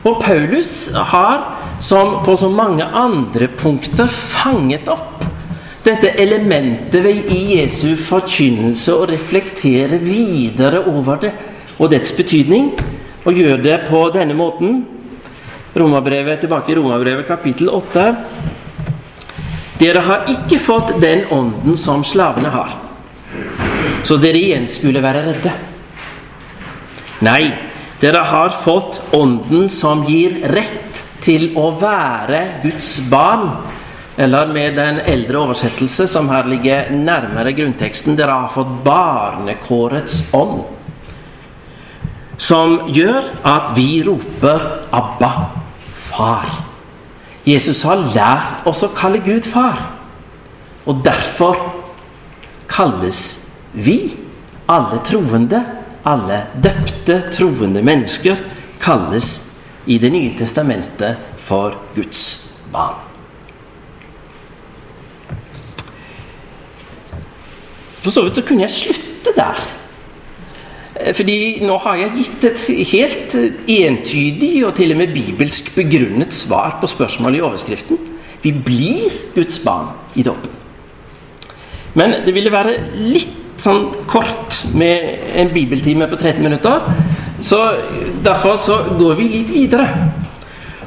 Og 0.07 0.19
Paulus 0.24 0.89
har, 1.12 1.43
som 1.83 2.19
på 2.25 2.36
så 2.39 2.50
mange 2.51 2.83
andre 2.83 3.50
punkter, 3.59 4.07
fanget 4.07 4.88
opp 4.91 5.24
dette 5.83 6.12
elementet 6.19 7.07
i 7.31 7.39
Jesu 7.55 7.95
forkynnelse 7.95 8.93
og 8.95 9.09
reflektere 9.13 10.00
videre 10.01 10.83
over 10.91 11.21
det 11.24 11.33
og 11.79 11.91
dets 11.93 12.12
betydning, 12.15 12.74
og 13.24 13.36
gjør 13.36 13.62
det 13.63 13.77
på 13.88 14.01
denne 14.12 14.36
måten 14.36 14.81
Romerbrevet, 15.79 16.41
tilbake 16.41 16.74
i 16.74 16.75
Romerbrevet 16.75 17.27
kapittel 17.29 17.69
8. 17.71 18.05
Dere 19.79 20.01
har 20.03 20.25
ikke 20.27 20.59
fått 20.59 20.95
den 21.00 21.27
ånden 21.31 21.77
som 21.79 22.03
slavene 22.03 22.51
har, 22.51 22.74
så 24.03 24.18
dere 24.22 24.39
igjen 24.39 24.68
skulle 24.70 25.03
være 25.03 25.25
redde. 25.25 25.53
Nei, 27.25 27.51
dere 28.00 28.24
har 28.29 28.56
fått 28.63 29.01
ånden 29.15 29.68
som 29.72 30.06
gir 30.08 30.38
rett 30.53 31.03
til 31.24 31.51
å 31.60 31.70
være 31.79 32.62
Guds 32.63 32.96
barn. 33.12 33.50
Eller 34.20 34.51
med 34.51 34.75
den 34.75 35.00
eldre 35.08 35.44
oversettelse 35.46 36.08
som 36.12 36.27
her 36.32 36.48
ligger 36.48 36.91
nærmere 36.91 37.53
grunnteksten 37.56 38.18
dere 38.20 38.36
har 38.41 38.53
fått 38.56 38.72
barnekårets 38.84 40.25
ånd. 40.36 40.63
Som 42.39 42.89
gjør 42.96 43.24
at 43.44 43.75
vi 43.75 44.03
roper 44.03 44.88
'Abba'. 44.91 45.48
Far. 46.10 46.48
Jesus 47.46 47.84
har 47.84 48.01
lært 48.15 48.65
oss 48.68 48.84
å 48.84 48.89
kalle 48.96 49.20
Gud 49.24 49.46
far. 49.46 49.77
Og 50.86 51.03
derfor 51.06 51.56
kalles 52.68 53.49
vi, 53.86 53.98
alle 54.69 55.01
troende, 55.05 55.63
alle 56.05 56.43
døpte 56.63 57.21
troende 57.33 57.83
mennesker, 57.86 58.41
kalles 58.81 59.36
i 59.89 59.98
Det 59.98 60.12
nye 60.12 60.36
testamentet 60.38 61.17
for 61.38 61.75
Guds 61.95 62.45
barn. 62.71 63.00
For 68.00 68.13
så 68.13 68.24
vidt 68.24 68.38
så 68.39 68.45
kunne 68.48 68.65
jeg 68.67 68.75
slutte 68.75 69.33
der. 69.36 69.59
Eh, 71.00 71.13
fordi 71.15 71.39
nå 71.65 71.77
har 71.83 72.00
jeg 72.00 72.15
gitt 72.19 72.45
et 72.51 72.63
helt 72.93 73.36
entydig 73.67 74.53
og 74.67 74.75
til 74.77 74.93
og 74.93 75.01
med 75.01 75.15
bibelsk 75.15 75.74
begrunnet 75.75 76.33
svar 76.36 76.77
på 76.81 76.88
spørsmålet 76.88 77.39
i 77.39 77.45
overskriften. 77.50 78.00
Vi 78.43 78.53
blir 78.53 79.12
Guds 79.36 79.59
barn 79.59 79.91
i 80.15 80.24
dåpen. 80.24 80.55
Men 81.93 82.21
det 82.25 82.33
ville 82.36 82.53
være 82.53 82.77
litt 82.95 83.38
sånn 83.60 83.89
kort 84.10 84.62
med 84.78 85.36
en 85.39 85.51
bibeltime 85.54 86.08
på 86.10 86.20
13 86.20 86.44
minutter. 86.44 86.88
Så 87.42 87.60
derfor 88.24 88.58
så 88.60 88.82
går 89.00 89.20
vi 89.20 89.30
litt 89.38 89.54
videre 89.54 89.88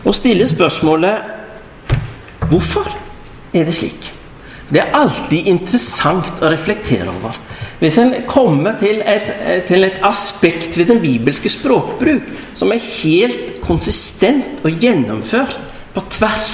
og 0.02 0.16
stiller 0.16 0.48
spørsmålet 0.50 1.30
Hvorfor 2.50 2.88
er 3.54 3.64
det 3.64 3.72
slik? 3.72 4.10
Det 4.72 4.80
er 4.82 4.96
alltid 4.96 5.48
interessant 5.48 6.42
å 6.42 6.50
reflektere 6.52 7.08
over. 7.08 7.36
Hvis 7.80 7.96
en 7.98 8.12
kommer 8.28 8.76
til 8.80 9.00
et, 9.08 9.30
til 9.68 9.86
et, 9.86 9.98
aspekt 10.06 10.76
ved 10.78 10.90
den 10.92 11.00
bibelske 11.02 11.50
språkbruk 11.50 12.28
som 12.58 12.72
er 12.74 12.84
helt 13.02 13.62
konsistent 13.64 14.60
og 14.62 14.76
gjennomført 14.82 15.58
på 15.94 16.04
tvers 16.14 16.50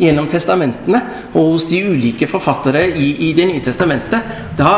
gjennom 0.00 0.26
testamentene 0.30 1.02
og 1.32 1.52
hos 1.52 1.68
de 1.70 1.82
ulike 1.86 2.26
forfattere 2.30 2.86
i, 2.96 3.12
i 3.28 3.32
Det 3.36 3.46
nye 3.46 3.62
testamentet, 3.64 4.32
da, 4.58 4.72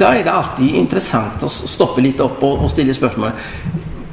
da, 0.00 0.10
er 0.14 0.24
det 0.26 0.32
alltid 0.32 0.76
interessant 0.80 1.42
å 1.44 1.50
stoppe 1.50 2.02
litt 2.04 2.20
opp 2.24 2.42
og, 2.46 2.64
og 2.64 2.72
stille 2.72 2.96
spørsmålet 2.96 3.32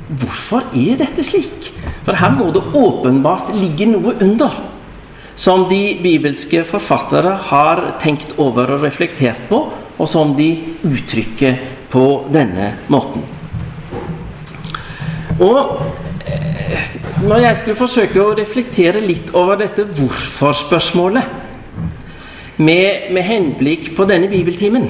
Hvorfor 0.08 0.70
er 0.72 0.96
dette 1.02 1.24
slik? 1.26 1.68
For 2.06 2.16
her 2.16 2.32
må 2.32 2.48
det 2.56 2.64
åpenbart 2.80 3.50
ligge 3.58 3.90
noe 3.90 4.14
under 4.24 4.54
som 5.38 5.68
de 5.70 6.00
bibelske 6.02 6.64
forfattere 6.66 7.36
har 7.50 7.82
tenkt 8.02 8.34
over 8.42 8.72
og 8.74 8.82
reflektert 8.88 9.44
på, 9.50 9.60
og 9.98 10.08
som 10.10 10.34
de 10.38 10.78
uttrykker 10.88 11.60
på 11.94 12.06
denne 12.34 12.72
måten. 12.90 13.22
Og 15.38 15.60
eh, 16.26 16.88
når 17.22 17.44
jeg 17.44 17.60
skulle 17.60 17.78
forsøke 17.84 18.24
å 18.24 18.34
reflektere 18.38 19.04
litt 19.04 19.30
over 19.38 19.60
dette 19.62 19.86
hvorfor-spørsmålet 19.86 21.26
med, 22.58 23.12
med 23.14 23.24
henblikk 23.28 23.92
på 23.98 24.08
denne 24.10 24.28
bibeltimen, 24.32 24.90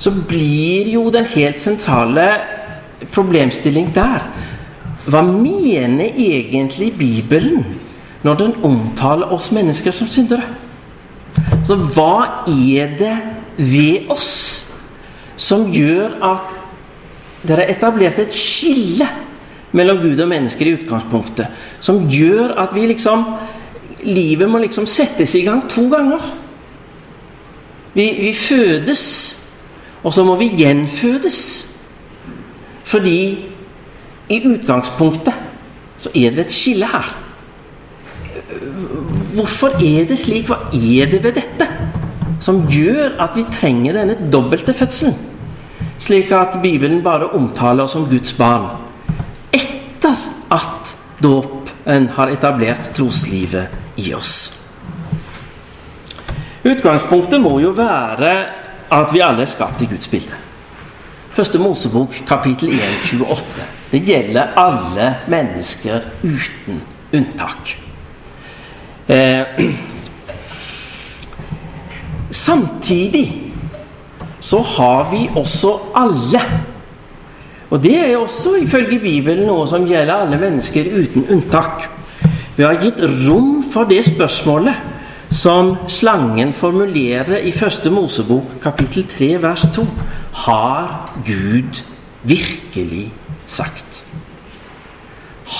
så 0.00 0.10
blir 0.10 0.88
jo 0.94 1.10
den 1.12 1.28
helt 1.28 1.60
sentrale 1.60 2.26
problemstilling 3.12 3.92
der 3.94 4.24
Hva 5.10 5.22
mener 5.24 6.12
egentlig 6.16 6.92
Bibelen 6.98 7.64
når 8.22 8.34
den 8.36 8.52
omtaler 8.64 9.32
oss 9.32 9.48
mennesker 9.52 9.94
som 9.96 10.08
syndere? 10.12 10.44
Så 11.64 11.76
hva 11.94 12.44
er 12.46 12.92
det 12.98 13.14
ved 13.56 14.10
oss 14.12 14.66
som 15.40 15.70
gjør 15.72 16.18
at 16.24 16.52
dere 17.48 17.64
er 17.64 17.74
etablert 17.74 18.20
et 18.20 18.34
skille 18.34 19.08
mellom 19.72 20.02
Gud 20.02 20.20
og 20.20 20.28
mennesker 20.28 20.68
i 20.68 20.74
utgangspunktet, 20.76 21.48
som 21.80 22.04
gjør 22.10 22.58
at 22.60 22.76
vi 22.76 22.86
liksom 22.92 23.24
Livet 24.00 24.48
må 24.48 24.56
liksom 24.62 24.86
settes 24.88 25.34
i 25.36 25.42
gang 25.44 25.58
to 25.68 25.82
ganger. 25.92 26.22
Vi, 27.92 28.06
vi 28.16 28.30
fødes, 28.32 29.02
og 30.02 30.14
så 30.14 30.24
må 30.24 30.36
vi 30.40 30.52
gjenfødes. 30.56 31.40
Fordi 32.84 33.18
i 34.30 34.38
utgangspunktet 34.46 35.34
så 36.00 36.10
er 36.14 36.34
det 36.34 36.46
et 36.46 36.54
skille 36.54 36.88
her. 36.88 37.08
Hvorfor 39.34 39.76
er 39.76 40.06
det 40.08 40.18
slik? 40.18 40.48
Hva 40.48 40.70
er 40.72 41.10
det 41.10 41.22
ved 41.24 41.36
dette 41.38 41.68
som 42.40 42.62
gjør 42.72 43.18
at 43.20 43.36
vi 43.36 43.44
trenger 43.52 43.98
denne 43.98 44.30
dobbelte 44.32 44.74
fødselen? 44.74 45.18
Slik 46.00 46.32
at 46.32 46.56
Bibelen 46.62 47.02
bare 47.04 47.28
omtaler 47.36 47.84
oss 47.84 47.92
som 47.92 48.08
Guds 48.08 48.32
barn 48.32 48.70
etter 49.52 50.16
at 50.50 50.94
dåpen 51.22 52.08
har 52.16 52.32
etablert 52.32 52.88
troslivet 52.96 54.00
i 54.00 54.14
oss. 54.16 54.48
Utgangspunktet 56.64 57.40
må 57.40 57.58
jo 57.60 57.74
være 57.76 58.32
at 58.90 59.12
vi 59.14 59.22
alle 59.22 59.42
er 59.42 59.50
skapt 59.50 59.82
i 59.82 59.88
Guds 59.90 60.08
bilde. 60.08 60.38
Første 61.30 61.58
Mosebok 61.58 62.16
kapittel 62.26 62.74
1, 62.74 62.80
28. 63.12 63.44
Det 63.92 64.00
gjelder 64.06 64.54
alle 64.58 65.14
mennesker 65.30 66.00
uten 66.22 66.82
unntak. 67.14 67.76
Eh, 69.08 69.42
samtidig 72.30 73.52
så 74.40 74.62
har 74.62 75.10
vi 75.10 75.30
også 75.36 75.78
alle 75.94 76.40
Og 77.70 77.82
det 77.82 77.94
er 77.94 78.16
også 78.18 78.56
ifølge 78.58 78.98
Bibelen 78.98 79.46
noe 79.46 79.62
som 79.70 79.84
gjelder 79.86 80.24
alle 80.24 80.38
mennesker 80.40 80.88
uten 80.90 81.28
unntak. 81.30 81.84
Vi 82.56 82.64
har 82.66 82.80
gitt 82.82 82.98
rom 83.28 83.60
for 83.70 83.86
det 83.86 84.00
spørsmålet 84.08 84.89
som 85.30 85.76
slangen 85.88 86.52
formulerer 86.52 87.38
i 87.46 87.52
første 87.54 87.90
Mosebok 87.90 88.58
kapittel 88.62 89.06
3 89.08 89.30
vers 89.42 89.66
2. 89.74 89.86
Har 90.46 91.14
Gud 91.26 91.82
virkelig 92.22 93.12
sagt? 93.46 94.02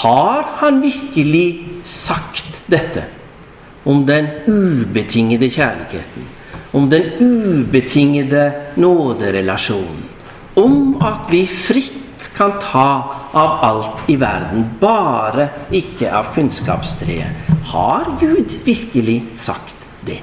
Har 0.03 0.57
han 0.61 0.83
virkelig 0.83 1.67
sagt 1.85 2.63
dette? 2.71 3.07
om 3.85 4.05
den 4.07 4.27
ubetingede 4.47 5.49
kjærligheten, 5.51 6.27
om 6.73 6.89
den 6.91 7.03
ubetingede 7.21 8.53
nåderelasjonen, 8.77 10.05
om 10.57 10.97
at 11.03 11.31
vi 11.31 11.47
fritt 11.47 11.97
kan 12.41 12.57
ta 12.61 13.15
av 13.33 13.65
alt 13.65 14.09
i 14.09 14.17
verden, 14.17 14.65
bare 14.81 15.49
ikke 15.77 16.09
av 16.09 16.31
kunnskapstreet. 16.35 17.51
Har 17.69 18.07
Gud 18.21 18.55
virkelig 18.65 19.19
sagt 19.37 19.77
det? 20.09 20.23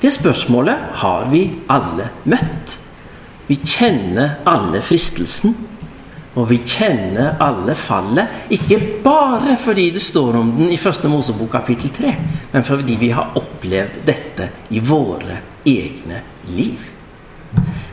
Det 0.00 0.12
spørsmålet 0.14 0.94
har 1.02 1.26
vi 1.28 1.42
alle 1.68 2.08
møtt. 2.24 2.78
Vi 3.50 3.58
kjenner 3.60 4.38
alle 4.48 4.80
fristelsen. 4.80 5.56
Og 6.38 6.46
vi 6.52 6.60
kjenner 6.62 7.34
alle 7.42 7.74
fallet, 7.74 8.44
ikke 8.54 8.76
bare 9.02 9.56
fordi 9.58 9.88
det 9.90 10.02
står 10.04 10.36
om 10.38 10.52
den 10.54 10.68
i 10.70 10.76
Første 10.78 11.08
Mosebok 11.10 11.50
kapittel 11.50 11.90
3, 11.96 12.12
men 12.52 12.64
fordi 12.64 12.94
vi 13.00 13.08
har 13.10 13.32
opplevd 13.40 14.04
dette 14.06 14.46
i 14.70 14.78
våre 14.78 15.40
egne 15.66 16.20
liv. 16.54 16.84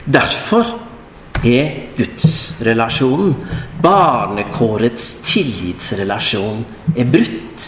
Derfor 0.06 0.85
er 1.46 1.72
gudsrelasjonen, 1.98 3.36
barnekårets 3.84 5.12
tillitsrelasjon, 5.26 6.64
er 6.98 7.10
brutt. 7.10 7.68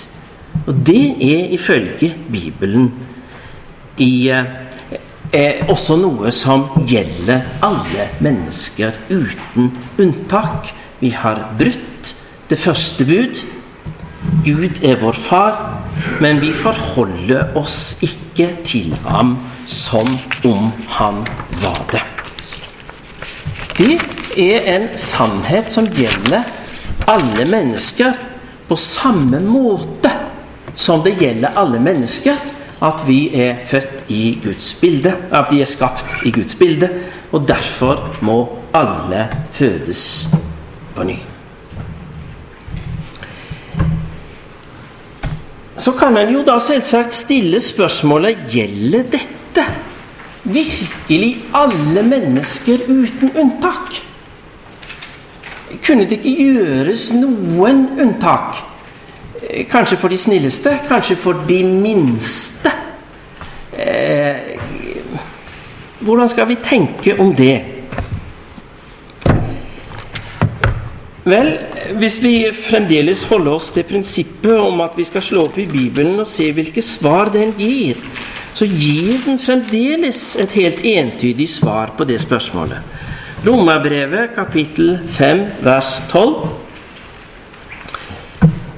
Og 0.68 0.80
det 0.88 1.04
er 1.24 1.54
ifølge 1.56 2.14
Bibelen 2.32 2.90
i 4.04 4.30
eh, 4.30 5.62
også 5.70 5.98
noe 6.02 6.32
som 6.36 6.68
gjelder 6.88 7.46
alle 7.66 8.10
mennesker 8.24 8.98
uten 9.10 9.72
unntak. 10.00 10.74
Vi 11.00 11.14
har 11.14 11.46
brutt 11.60 12.16
det 12.50 12.60
første 12.60 13.06
bud. 13.06 13.44
Gud 14.44 14.84
er 14.84 15.00
vår 15.02 15.16
far, 15.16 15.58
men 16.22 16.42
vi 16.42 16.52
forholder 16.56 17.56
oss 17.58 17.98
ikke 18.04 18.52
til 18.68 18.96
ham 19.06 19.38
som 19.66 20.18
om 20.48 20.72
han 20.98 21.26
var 21.64 21.84
det. 21.94 22.17
Det 23.78 24.00
er 24.42 24.66
en 24.76 24.88
sannhet 24.98 25.70
som 25.72 25.86
gjelder 25.94 26.48
alle 27.08 27.46
mennesker 27.46 28.18
på 28.68 28.76
samme 28.76 29.40
måte 29.44 30.12
som 30.78 31.04
det 31.06 31.18
gjelder 31.22 31.58
alle 31.58 31.80
mennesker 31.82 32.38
at 32.86 33.02
vi 33.08 33.20
er 33.34 33.64
født 33.66 34.10
i 34.14 34.38
Guds 34.44 34.74
bilde, 34.82 35.14
at 35.34 35.50
de 35.50 35.62
er 35.62 35.70
skapt 35.70 36.20
i 36.26 36.32
Guds 36.32 36.56
bilde, 36.56 36.90
og 37.32 37.48
derfor 37.48 38.04
må 38.22 38.38
alle 38.78 39.26
fødes 39.58 40.30
på 40.96 41.08
ny. 41.08 41.18
Så 45.78 45.94
kan 45.98 46.18
en 46.18 46.34
jo 46.34 46.44
da 46.46 46.58
selvsagt 46.62 47.16
stille 47.16 47.62
spørsmålet 47.62 48.46
gjelder 48.52 49.10
dette 49.14 49.66
virkelig 50.48 51.32
alle 51.56 52.04
mennesker 52.04 52.88
uten 52.88 53.34
unntak? 53.36 54.00
Kunne 55.84 56.08
det 56.08 56.22
ikke 56.24 56.54
gjøres 56.54 57.10
noen 57.14 57.86
unntak? 58.00 58.64
Kanskje 59.72 59.98
for 60.00 60.12
de 60.12 60.18
snilleste, 60.18 60.78
kanskje 60.88 61.16
for 61.20 61.44
de 61.48 61.62
minste. 61.68 62.72
Eh, 63.78 64.58
hvordan 66.00 66.30
skal 66.32 66.48
vi 66.48 66.56
tenke 66.64 67.20
om 67.20 67.36
det? 67.36 67.58
Vel, 71.28 71.50
hvis 72.00 72.22
vi 72.24 72.34
fremdeles 72.56 73.26
holder 73.28 73.58
oss 73.58 73.72
til 73.76 73.84
prinsippet 73.84 74.56
om 74.64 74.80
at 74.86 74.96
vi 74.96 75.04
skal 75.04 75.24
slå 75.26 75.44
opp 75.50 75.58
i 75.60 75.66
Bibelen 75.68 76.22
og 76.24 76.28
se 76.30 76.48
hvilke 76.56 76.82
svar 76.82 77.34
den 77.34 77.52
gir, 77.58 78.00
så 78.58 78.66
gir 78.66 79.20
den 79.26 79.38
fremdeles 79.38 80.32
et 80.42 80.54
helt 80.58 80.80
entydig 80.82 81.46
svar 81.52 81.92
på 81.98 82.08
det 82.10 82.18
spørsmålet. 82.24 82.82
Romerbrevet 83.46 84.34
kapittel 84.36 84.96
5 85.14 85.44
vers 85.62 85.92
12 86.10 86.64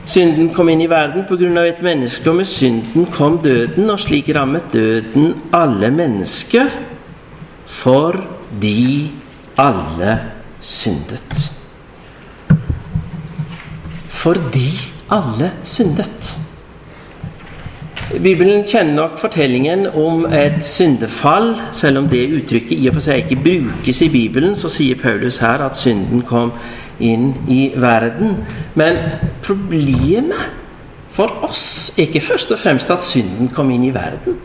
Synden 0.09 0.47
kom 0.55 0.71
inn 0.73 0.81
i 0.81 0.89
verden 0.89 1.23
pga. 1.29 1.63
et 1.67 1.81
menneske, 1.85 2.29
og 2.29 2.35
med 2.35 2.45
synden 2.45 3.05
kom 3.13 3.37
døden, 3.43 3.89
og 3.89 3.99
slik 3.99 4.29
rammet 4.35 4.73
døden 4.73 5.35
alle 5.53 5.91
mennesker 5.91 6.65
fordi 7.65 9.11
alle 9.57 10.19
syndet. 10.61 11.51
Fordi 14.09 14.71
alle 15.11 15.51
syndet. 15.63 16.48
Bibelen 18.09 18.63
kjenner 18.65 18.95
nok 18.95 19.19
fortellingen 19.21 19.85
om 19.93 20.23
et 20.33 20.63
syndefall. 20.65 21.51
Selv 21.77 21.97
om 22.01 22.07
det 22.09 22.23
uttrykket 22.33 22.79
i 22.79 22.87
og 22.89 22.95
for 22.97 23.05
seg 23.05 23.21
ikke 23.21 23.43
brukes 23.45 24.01
i 24.01 24.09
Bibelen, 24.09 24.55
så 24.57 24.71
sier 24.73 24.97
Paulus 24.97 25.37
her 25.43 25.61
at 25.61 25.77
synden 25.77 26.23
kom 26.25 26.49
inn 26.99 27.35
i 27.47 27.69
verden. 27.77 28.39
Men 28.73 28.97
problemet 29.45 30.49
for 31.13 31.43
oss 31.45 31.91
er 31.97 32.07
ikke 32.07 32.23
først 32.31 32.51
og 32.55 32.59
fremst 32.59 32.89
at 32.89 33.05
synden 33.05 33.51
kom 33.53 33.69
inn 33.75 33.85
i 33.85 33.93
verden. 33.93 34.39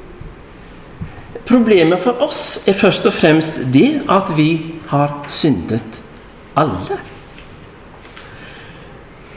Problemet 1.49 2.01
for 2.01 2.21
oss 2.25 2.61
er 2.69 2.77
først 2.77 3.09
og 3.09 3.17
fremst 3.17 3.63
det 3.73 4.03
at 4.11 4.33
vi 4.37 4.51
har 4.93 5.25
syndet 5.29 6.03
alle. 6.57 7.01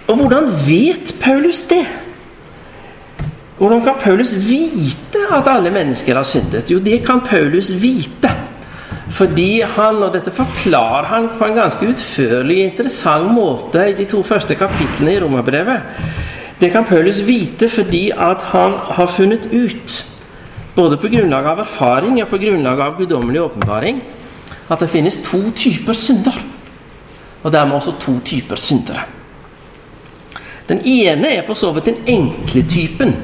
Og 0.08 0.20
hvordan 0.20 0.52
vet 0.68 1.16
Paulus 1.24 1.64
det? 1.68 1.86
Hvordan 3.58 3.82
kan 3.82 3.98
Paulus 4.02 4.36
vite 4.38 5.24
at 5.34 5.48
alle 5.50 5.72
mennesker 5.74 6.16
har 6.16 6.26
syndet? 6.28 6.70
Jo, 6.72 6.80
det 6.80 7.02
kan 7.06 7.22
Paulus 7.26 7.72
vite 7.74 8.34
fordi 9.18 9.62
han, 9.64 10.02
og 10.04 10.12
dette 10.14 10.34
forklarer 10.36 11.08
han 11.10 11.30
på 11.40 11.46
en 11.48 11.56
ganske 11.56 11.88
utførlig 11.90 12.58
interessant 12.66 13.32
måte 13.34 13.86
i 13.90 13.96
de 13.98 14.06
to 14.06 14.20
første 14.24 14.54
kapitlene 14.60 15.16
i 15.16 15.22
Romerbrevet. 15.24 16.04
Det 16.60 16.70
kan 16.74 16.86
Paulus 16.86 17.22
vite 17.26 17.70
fordi 17.72 18.10
at 18.12 18.44
han 18.52 18.76
har 18.98 19.08
funnet 19.08 19.48
ut 19.54 19.96
både 20.76 21.00
på 21.02 21.10
grunnlag 21.10 21.48
av 21.50 21.64
erfaring 21.64 22.20
og 22.22 22.30
på 22.30 22.42
grunnlag 22.44 22.82
av 22.84 22.98
guddommelig 23.00 23.42
åpenbaring, 23.42 24.04
at 24.70 24.84
det 24.84 24.92
finnes 24.92 25.18
to 25.26 25.40
typer 25.56 25.98
synder. 25.98 26.38
Og 27.44 27.54
dermed 27.54 27.80
også 27.80 27.96
to 28.02 28.20
typer 28.26 28.60
syndere. 28.60 29.08
Den 30.70 30.82
ene 30.86 31.32
er 31.38 31.46
for 31.48 31.56
så 31.56 31.72
vidt 31.72 31.86
den 31.86 32.04
enkle 32.12 32.66
typen. 32.70 33.16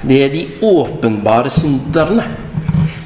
Det 0.00 0.22
er 0.24 0.32
de 0.32 0.46
åpenbare 0.64 1.50
synderne. 1.52 2.24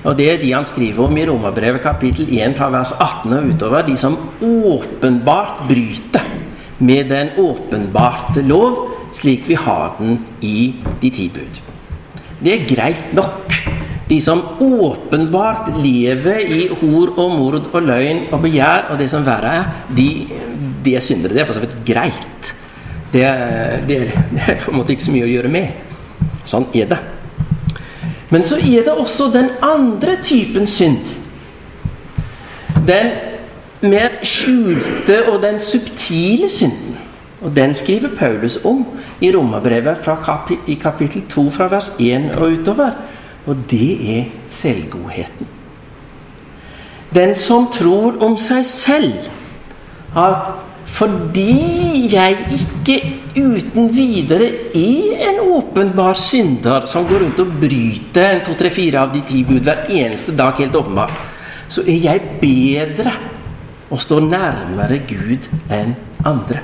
Og 0.04 0.16
det 0.18 0.26
er 0.30 0.40
de 0.40 0.52
han 0.52 0.66
skriver 0.68 1.06
om 1.06 1.16
i 1.16 1.24
Romerbrevet 1.26 1.82
kapittel 1.82 2.28
1 2.28 2.56
fra 2.58 2.68
vers 2.70 2.92
18 2.92 3.32
og 3.32 3.46
utover. 3.54 3.86
De 3.86 3.96
som 3.96 4.18
åpenbart 4.44 5.64
bryter 5.68 6.26
med 6.78 7.08
den 7.08 7.32
åpenbarte 7.40 8.42
lov, 8.44 8.90
slik 9.14 9.48
vi 9.48 9.56
har 9.58 9.94
den 9.98 10.18
i 10.42 10.74
de 11.00 11.10
ti 11.10 11.28
bud. 11.32 11.62
Det 12.44 12.52
er 12.52 12.68
greit 12.68 13.14
nok. 13.16 13.54
De 14.08 14.18
som 14.20 14.42
åpenbart 14.60 15.70
lever 15.80 16.42
i 16.44 16.66
hor 16.68 17.14
og 17.16 17.38
mord 17.38 17.70
og 17.72 17.80
løgn 17.88 18.26
og 18.28 18.42
begjær 18.44 18.90
og 18.92 19.00
det 19.00 19.08
som 19.10 19.24
verre 19.24 19.54
er, 19.62 19.72
de, 19.96 20.08
de 20.84 20.94
er 20.98 21.04
syndere. 21.04 21.32
Det 21.32 21.42
er 21.42 21.48
for 21.48 21.56
så 21.56 21.64
vidt 21.64 21.80
greit. 21.88 22.52
Det, 23.14 23.24
det, 23.88 23.98
det 24.34 24.44
er 24.44 24.60
på 24.60 24.74
en 24.74 24.82
måte 24.82 24.92
ikke 24.92 25.06
så 25.06 25.14
mye 25.14 25.24
å 25.24 25.32
gjøre 25.32 25.52
med. 25.56 25.93
Sånn 26.44 26.66
er 26.74 26.88
det. 26.90 26.98
Men 28.30 28.44
så 28.46 28.58
er 28.58 28.84
det 28.86 28.92
også 28.92 29.30
den 29.32 29.50
andre 29.62 30.16
typen 30.22 30.66
synd. 30.66 31.04
Den 32.86 33.12
mer 33.84 34.18
skjulte 34.26 35.20
og 35.30 35.42
den 35.42 35.60
subtile 35.60 36.48
synden. 36.48 36.98
Og 37.44 37.56
den 37.56 37.74
skriver 37.74 38.08
Paulus 38.18 38.58
om 38.64 38.86
i 39.20 39.30
Romerbrevet 39.32 40.00
kapi 40.24 40.56
i 40.66 40.74
kapittel 40.80 41.22
2 41.28 41.50
fra 41.50 41.68
vers 41.68 41.92
1 41.98 42.32
og 42.36 42.52
utover. 42.52 42.90
Og 43.46 43.56
det 43.70 44.18
er 44.18 44.24
selvgodheten. 44.48 45.48
Den 47.14 47.34
som 47.34 47.68
tror 47.72 48.16
om 48.24 48.36
seg 48.40 48.64
selv 48.66 49.28
at 50.16 50.54
fordi 50.94 52.14
jeg 52.14 52.36
ikke 52.54 53.23
uten 53.34 53.88
videre 53.94 54.48
er 54.76 55.28
en 55.28 55.40
åpenbar 55.56 56.18
synder 56.18 56.86
som 56.90 57.06
går 57.08 57.24
rundt 57.24 57.42
og 57.42 57.54
bryter 57.60 58.30
en 58.30 58.44
to, 58.46 58.54
tre, 58.58 58.70
fire 58.70 59.02
av 59.02 59.12
de 59.14 59.22
ti 59.26 59.42
bud 59.46 59.64
hver 59.66 59.86
eneste 59.90 60.34
dag, 60.36 60.54
helt 60.58 60.76
åpenbart, 60.78 61.14
så 61.68 61.82
er 61.82 61.98
jeg 62.06 62.22
bedre 62.40 63.14
og 63.90 64.00
står 64.02 64.24
nærmere 64.26 65.00
Gud 65.08 65.48
enn 65.72 65.94
andre. 66.26 66.62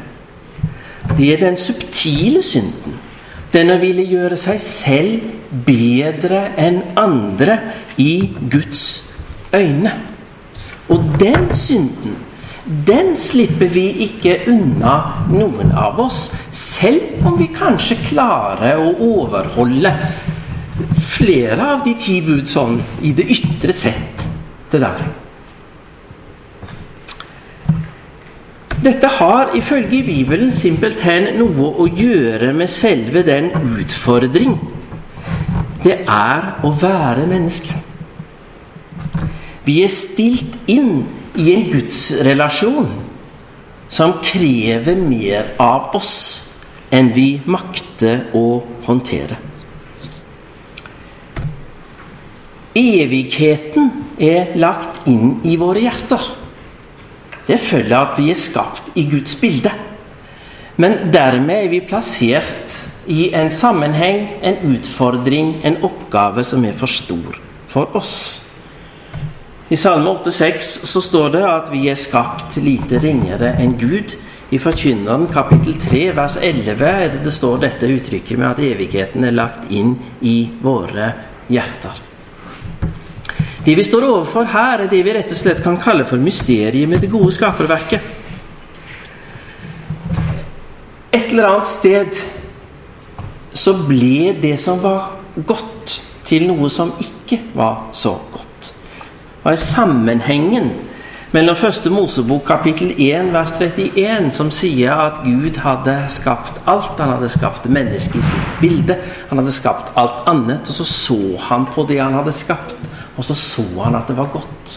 Det 1.18 1.32
er 1.34 1.42
den 1.42 1.58
subtile 1.58 2.42
synden. 2.42 2.96
Den 3.50 3.72
å 3.74 3.80
ville 3.82 4.04
gjøre 4.06 4.38
seg 4.38 4.60
selv 4.62 5.24
bedre 5.66 6.52
enn 6.60 6.82
andre 6.98 7.58
i 7.98 8.30
Guds 8.50 8.84
øyne. 9.54 9.96
Og 10.90 11.06
den 11.18 11.48
synden 11.54 12.14
den 12.86 13.16
slipper 13.18 13.70
vi 13.72 13.86
ikke 14.06 14.36
unna, 14.50 14.94
noen 15.30 15.72
av 15.76 15.98
oss. 16.02 16.28
Selv 16.54 17.26
om 17.26 17.38
vi 17.38 17.50
kanskje 17.54 17.98
klarer 18.06 18.78
å 18.78 18.92
overholde 19.08 19.92
flere 21.10 21.72
av 21.74 21.82
de 21.84 21.96
ti 22.00 22.20
bud 22.24 22.48
sånn 22.48 22.78
i 23.02 23.12
det 23.16 23.26
ytre 23.34 23.74
sett. 23.74 24.26
Det 24.70 24.80
der. 24.80 25.02
Dette 28.80 29.08
har 29.18 29.50
ifølge 29.58 30.00
Bibelen 30.06 30.52
simpelthen 30.54 31.34
noe 31.36 31.74
å 31.82 31.88
gjøre 31.90 32.54
med 32.56 32.70
selve 32.72 33.26
den 33.26 33.50
utfordring 33.76 34.54
det 35.84 35.96
er 36.08 36.48
å 36.64 36.72
være 36.76 37.26
menneske. 37.28 37.74
Vi 39.64 39.80
er 39.84 39.92
stilt 39.92 40.56
inn 40.70 41.04
i 41.38 41.52
en 41.54 41.68
gudsrelasjon 41.70 42.90
som 43.90 44.16
krever 44.24 44.98
mer 44.98 45.54
av 45.62 45.94
oss 45.98 46.14
enn 46.90 47.12
vi 47.14 47.40
makter 47.46 48.28
å 48.34 48.62
håndtere. 48.86 49.38
Evigheten 52.74 53.90
er 54.22 54.54
lagt 54.58 55.06
inn 55.10 55.40
i 55.46 55.56
våre 55.58 55.82
hjerter. 55.82 56.28
Det 57.46 57.58
følger 57.58 57.96
at 57.98 58.18
vi 58.18 58.28
er 58.30 58.38
skapt 58.38 58.92
i 58.98 59.06
Guds 59.10 59.34
bilde. 59.40 59.72
Men 60.80 61.10
dermed 61.12 61.66
er 61.66 61.72
vi 61.72 61.82
plassert 61.82 62.78
i 63.10 63.32
en 63.34 63.50
sammenheng, 63.50 64.28
en 64.42 64.60
utfordring, 64.70 65.56
en 65.66 65.80
oppgave 65.86 66.44
som 66.46 66.64
er 66.64 66.76
for 66.78 66.90
stor 66.90 67.40
for 67.70 67.90
oss. 67.98 68.14
I 69.70 69.76
Salme 69.76 70.10
8,6 70.10 70.86
så 70.86 71.00
står 71.00 71.28
det 71.30 71.40
at 71.46 71.68
vi 71.70 71.84
er 71.86 71.98
skapt 71.98 72.56
lite 72.58 72.98
ringere 72.98 73.52
enn 73.62 73.76
Gud. 73.78 74.16
I 74.50 74.58
Forkynneren 74.58 75.28
kapittel 75.30 75.76
3 75.78 76.00
vers 76.16 76.34
11 76.42 76.82
er 76.88 77.12
det 77.12 77.20
det 77.22 77.30
står 77.30 77.60
dette 77.62 77.86
uttrykket 77.86 78.34
med 78.40 78.48
at 78.48 78.62
evigheten 78.66 79.28
er 79.28 79.36
lagt 79.36 79.70
inn 79.70 79.92
i 80.26 80.50
våre 80.58 81.12
hjerter. 81.46 82.02
Det 83.62 83.76
vi 83.78 83.86
står 83.86 84.08
overfor 84.08 84.50
her, 84.50 84.82
er 84.82 84.90
det 84.90 85.04
vi 85.06 85.14
rett 85.14 85.30
og 85.30 85.38
slett 85.38 85.62
kan 85.62 85.78
kalle 85.78 86.08
for 86.10 86.18
mysteriet 86.18 86.90
med 86.90 87.06
det 87.06 87.14
gode 87.14 87.30
skaperverket. 87.38 88.02
Et 91.14 91.30
eller 91.30 91.46
annet 91.46 91.70
sted 91.70 92.22
så 93.54 93.78
ble 93.86 94.34
det 94.42 94.56
som 94.58 94.82
var 94.82 95.12
godt, 95.46 96.00
til 96.26 96.50
noe 96.50 96.66
som 96.74 96.96
ikke 96.98 97.44
var 97.54 97.92
så 97.94 98.18
godt 98.34 98.49
var 99.44 99.56
sammenhengen 99.56 100.70
mellom 101.32 101.56
første 101.56 101.90
Mosebok 101.90 102.42
kapittel 102.48 102.90
1 102.98 103.30
vers 103.32 103.52
31, 103.60 104.30
som 104.34 104.50
sier 104.52 104.98
at 104.98 105.22
Gud 105.24 105.60
hadde 105.62 105.94
skapt 106.10 106.58
alt. 106.68 106.98
Han 106.98 107.14
hadde 107.14 107.30
skapt 107.30 107.68
mennesket 107.70 108.18
i 108.18 108.26
sitt 108.26 108.52
bilde. 108.60 108.98
Han 109.30 109.40
hadde 109.40 109.54
skapt 109.54 109.92
alt 110.00 110.26
annet. 110.30 110.66
Og 110.66 110.74
så 110.80 110.84
så 110.84 111.20
han 111.46 111.68
på 111.70 111.86
det 111.88 112.00
han 112.02 112.18
hadde 112.18 112.34
skapt, 112.34 112.76
og 113.16 113.24
så 113.24 113.38
så 113.38 113.66
han 113.84 113.96
at 113.96 114.10
det 114.10 114.18
var 114.18 114.32
godt. 114.34 114.76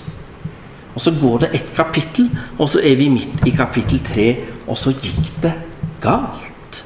Og 0.94 1.02
så 1.02 1.12
går 1.22 1.38
det 1.38 1.54
ett 1.58 1.76
kapittel, 1.76 2.30
og 2.58 2.70
så 2.70 2.80
er 2.86 2.96
vi 2.96 3.10
midt 3.10 3.48
i 3.50 3.56
kapittel 3.58 4.00
3, 4.06 4.28
og 4.68 4.78
så 4.78 4.94
gikk 4.94 5.32
det 5.42 5.54
galt. 6.04 6.84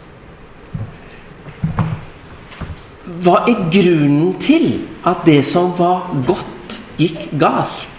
Hva 3.24 3.42
er 3.50 3.66
grunnen 3.74 4.38
til 4.40 4.86
at 5.08 5.26
det 5.28 5.42
som 5.46 5.74
var 5.76 6.08
godt 6.28 6.57
gikk 6.98 7.30
galt? 7.40 7.94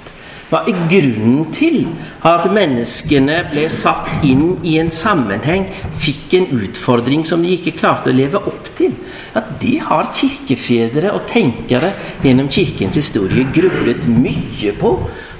Hva 0.48 0.62
er 0.64 0.78
grunnen 0.88 1.50
til 1.52 1.82
at 2.24 2.46
menneskene 2.48 3.42
ble 3.50 3.66
satt 3.72 4.24
inn 4.24 4.54
i 4.64 4.78
en 4.80 4.88
sammenheng, 4.88 5.66
fikk 6.00 6.38
en 6.38 6.46
utfordring 6.56 7.26
som 7.28 7.44
de 7.44 7.52
ikke 7.52 7.74
klarte 7.76 8.08
å 8.08 8.16
leve 8.16 8.40
opp 8.40 8.70
til? 8.78 8.94
Ja, 9.34 9.42
Det 9.60 9.76
har 9.84 10.08
kirkefedre 10.16 11.12
og 11.12 11.26
tenkere 11.28 11.92
gjennom 12.24 12.48
kirkens 12.48 12.96
historie 12.96 13.44
grublet 13.52 14.08
mye 14.08 14.72
på. 14.72 14.94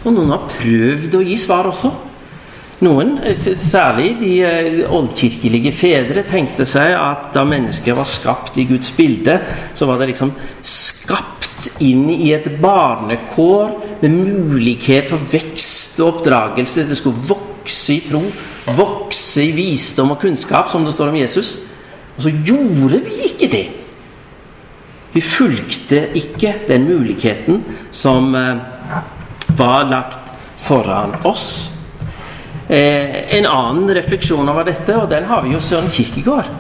Og 0.05 0.13
noen 0.13 0.35
har 0.37 0.45
prøvd 0.59 1.17
å 1.17 1.25
gi 1.25 1.41
svar 1.41 1.71
også. 1.73 2.08
Noen, 2.79 3.17
særlig 3.59 4.13
de 4.21 4.35
eh, 4.47 4.77
oldkirkelige 4.95 5.73
fedre, 5.75 6.23
tenkte 6.29 6.63
seg 6.69 6.93
at 6.95 7.33
da 7.35 7.43
mennesket 7.49 7.97
var 7.99 8.07
skapt 8.07 8.59
i 8.63 8.69
Guds 8.69 8.93
bilde, 8.95 9.35
så 9.75 9.89
var 9.89 9.99
det 9.99 10.13
liksom 10.13 10.31
skapt 10.63 11.73
inn 11.83 12.05
i 12.15 12.31
et 12.37 12.47
barnekår 12.63 13.73
med 14.05 14.15
mulighet 14.15 15.11
for 15.11 15.25
vekst 15.33 15.99
og 15.99 16.13
oppdragelse. 16.13 16.87
Det 16.87 16.99
skulle 17.01 17.27
vokse 17.27 17.97
i 17.97 18.05
tro, 18.07 18.23
vokse 18.79 19.43
i 19.43 19.51
visdom 19.57 20.15
og 20.15 20.23
kunnskap, 20.23 20.71
som 20.71 20.87
det 20.87 20.95
står 20.95 21.11
om 21.11 21.19
Jesus. 21.19 21.57
Og 22.15 22.29
så 22.29 22.31
gjorde 22.31 23.01
vi 23.09 23.17
ikke 23.33 23.49
det. 23.57 23.65
Vi 25.17 25.25
fulgte 25.25 26.05
ikke 26.21 26.55
den 26.69 26.87
muligheten 26.87 27.65
som 27.91 28.31
eh, 28.39 28.63
var 29.59 29.91
lagt 29.91 30.31
foran 30.63 31.19
oss. 31.27 31.73
Eh, 32.69 33.37
en 33.39 33.47
annen 33.49 33.95
refleksjon 33.97 34.49
over 34.49 34.67
dette, 34.69 34.93
og 34.93 35.09
den 35.09 35.25
har 35.25 35.41
vi 35.45 35.55
jo 35.55 35.61
Søren 35.65 35.89
Kirkegård 35.89 36.51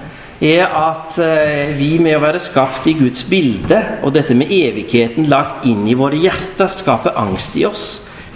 er 0.41 0.71
at 0.71 1.19
eh, 1.19 1.75
vi 1.77 1.97
med 2.01 2.17
å 2.17 2.23
være 2.23 2.41
skapt 2.41 2.87
i 2.89 2.95
Guds 2.97 3.25
bilde, 3.29 3.81
og 4.07 4.15
dette 4.15 4.37
med 4.39 4.53
evigheten 4.55 5.27
lagt 5.29 5.67
inn 5.69 5.83
i 5.91 5.97
våre 5.99 6.17
hjerter, 6.17 6.71
skaper 6.73 7.19
angst 7.19 7.59
i 7.59 7.67
oss. 7.69 7.87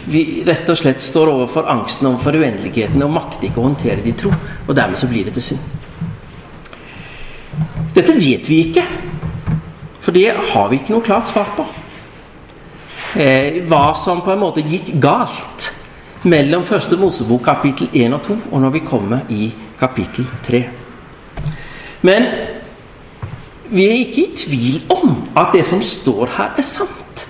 Vi 0.05 0.43
rett 0.45 0.69
og 0.69 0.81
slett 0.81 1.01
står 1.01 1.31
overfor 1.31 1.69
angsten 1.71 2.11
overfor 2.11 2.37
uendeligheten 2.43 3.05
og 3.07 3.15
makter 3.15 3.49
ikke 3.49 3.63
å 3.63 3.69
håndtere 3.69 4.03
det 4.03 4.11
i 4.11 4.17
tro. 4.19 4.33
Og 4.67 4.75
dermed 4.75 4.99
så 4.99 5.07
blir 5.07 5.29
det 5.29 5.37
til 5.39 5.53
synd. 5.53 5.69
Dette 7.95 8.17
vet 8.17 8.49
vi 8.51 8.65
ikke, 8.67 8.83
for 10.03 10.17
det 10.17 10.33
har 10.33 10.69
vi 10.69 10.81
ikke 10.81 10.97
noe 10.97 11.07
klart 11.07 11.31
svar 11.31 11.55
på. 11.55 11.69
Eh, 13.15 13.63
hva 13.71 13.93
som 13.97 14.21
på 14.25 14.33
en 14.35 14.43
måte 14.43 14.65
gikk 14.67 14.91
galt 15.01 15.71
mellom 16.23 16.63
første 16.63 16.97
Mosebok 16.97 17.43
kapittel 17.47 17.91
1 17.93 18.15
og 18.15 18.23
2, 18.23 18.37
og 18.53 18.61
når 18.63 18.75
vi 18.77 18.83
kommer 18.87 19.27
i 19.31 19.51
kapittel 19.79 20.27
3. 20.47 20.63
Men 22.03 22.27
vi 23.73 23.85
er 23.87 24.01
ikke 24.05 24.23
i 24.23 24.37
tvil 24.37 24.83
om 24.93 25.15
at 25.39 25.55
det 25.55 25.65
som 25.67 25.83
står 25.83 26.35
her, 26.37 26.53
er 26.59 26.67
sant. 26.67 27.27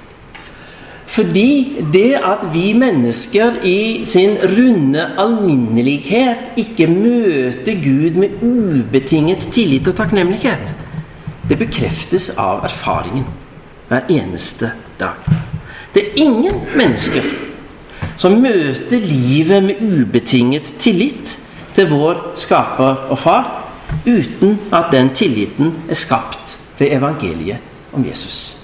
Fordi 1.12 1.85
det 1.92 2.14
at 2.24 2.46
vi 2.55 2.72
mennesker 2.72 3.59
i 3.68 4.05
sin 4.09 4.38
runde 4.48 5.02
alminnelighet 5.20 6.57
ikke 6.57 6.87
møter 6.88 7.76
Gud 7.85 8.16
med 8.16 8.40
ubetinget 8.40 9.48
tillit 9.52 9.88
og 9.88 9.96
takknemlighet, 9.96 10.72
det 11.48 11.59
bekreftes 11.61 12.31
av 12.40 12.64
erfaringen 12.64 13.28
hver 13.90 14.09
eneste 14.09 14.72
dag. 15.00 15.20
Det 15.92 16.02
er 16.02 16.20
ingen 16.24 16.62
mennesker 16.76 17.26
som 18.22 18.38
møter 18.38 19.02
livet 19.02 19.64
med 19.66 19.80
ubetinget 19.82 20.74
tillit 20.78 21.38
til 21.74 21.88
vår 21.90 22.20
skaper 22.38 23.08
og 23.11 23.18
far, 23.18 23.48
uten 24.06 24.58
at 24.72 24.92
den 24.92 25.11
tilliten 25.16 25.72
er 25.90 25.98
skapt 25.98 26.56
ved 26.78 26.94
evangeliet 26.94 27.58
om 27.92 28.04
Jesus. 28.06 28.56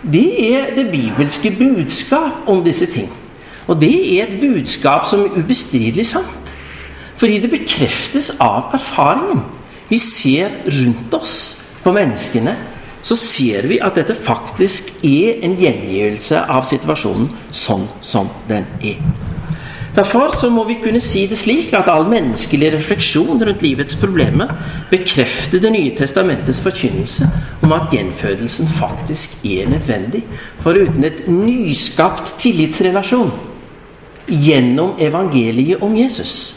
Det 0.00 0.28
er 0.54 0.72
det 0.76 0.88
bibelske 0.92 1.52
budskap 1.58 2.48
om 2.48 2.64
disse 2.64 2.86
ting. 2.88 3.10
Og 3.68 3.76
det 3.80 3.92
er 3.92 4.26
et 4.26 4.40
budskap 4.40 5.04
som 5.06 5.26
er 5.26 5.36
ubestridelig 5.42 6.06
sant. 6.06 6.54
Fordi 7.20 7.36
det 7.38 7.52
bekreftes 7.52 8.30
av 8.40 8.72
erfaringen. 8.74 9.44
Vi 9.90 9.98
ser 10.00 10.56
rundt 10.64 11.14
oss 11.14 11.34
på 11.84 11.92
menneskene, 11.92 12.56
så 13.02 13.16
ser 13.16 13.68
vi 13.70 13.80
at 13.82 13.96
dette 13.96 14.14
faktisk 14.14 14.92
er 15.06 15.40
en 15.44 15.56
gjengivelse 15.60 16.44
av 16.52 16.68
situasjonen 16.68 17.30
sånn 17.50 17.88
som 18.04 18.28
den 18.48 18.68
er. 18.82 19.00
Derfor 19.94 20.30
så 20.38 20.46
må 20.54 20.62
vi 20.68 20.76
kunne 20.78 21.00
si 21.02 21.24
det 21.26 21.38
slik 21.40 21.72
at 21.74 21.88
all 21.90 22.04
menneskelig 22.06 22.68
refleksjon 22.76 23.40
rundt 23.42 23.62
livets 23.64 23.96
problemer 23.98 24.52
bekrefter 24.90 25.58
Det 25.58 25.72
nye 25.74 25.90
testamentets 25.98 26.60
forkynnelse 26.62 27.26
om 27.66 27.74
at 27.74 27.90
gjenfødelsen 27.90 28.70
faktisk 28.78 29.34
er 29.44 29.66
nødvendig. 29.68 30.22
For 30.62 30.78
uten 30.78 31.04
et 31.04 31.24
nyskapt 31.26 32.36
tillitsrelasjon 32.38 33.32
gjennom 34.30 34.94
evangeliet 35.02 35.82
om 35.82 35.96
Jesus, 35.98 36.54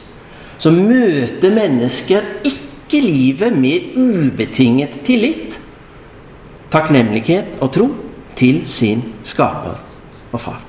så 0.62 0.69
møter 0.71 1.56
mennesker 1.56 2.21
ikke 2.45 3.01
livet 3.01 3.58
med 3.58 3.97
ubetinget 3.97 5.01
tillit, 5.08 5.58
takknemlighet 6.73 7.59
og 7.62 7.71
tro 7.73 7.89
til 8.36 8.63
sin 8.69 9.03
skaper 9.23 9.77
og 10.33 10.41
far. 10.41 10.62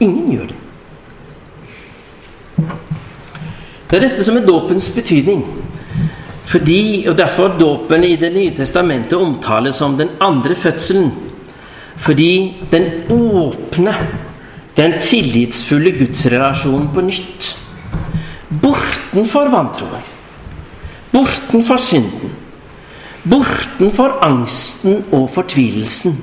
Ingen 0.00 0.32
gjør 0.32 0.50
det. 0.52 0.58
Det 3.88 3.98
er 3.98 4.08
dette 4.08 4.24
som 4.24 4.36
er 4.36 4.46
dåpens 4.46 4.90
betydning. 4.92 5.42
Fordi, 6.48 7.06
og 7.08 7.16
Derfor 7.18 7.54
dåpen 7.58 8.04
i 8.04 8.16
Det 8.16 8.32
nye 8.32 8.52
testamentet 8.56 9.18
omtales 9.18 9.76
som 9.76 9.96
den 9.98 10.08
andre 10.20 10.54
fødselen. 10.54 11.12
Fordi 11.96 12.56
den 12.70 12.84
åpne, 13.10 13.94
den 14.76 14.92
tillitsfulle 15.00 15.92
gudsrelasjonen 15.98 16.88
på 16.94 17.00
nytt. 17.00 17.58
Bortenfor 18.62 19.48
vantroen. 19.48 20.04
Bortenfor 21.12 21.76
synden. 21.76 22.32
Bortenfor 23.22 24.18
angsten 24.24 25.04
og 25.14 25.28
fortvilelsen. 25.34 26.16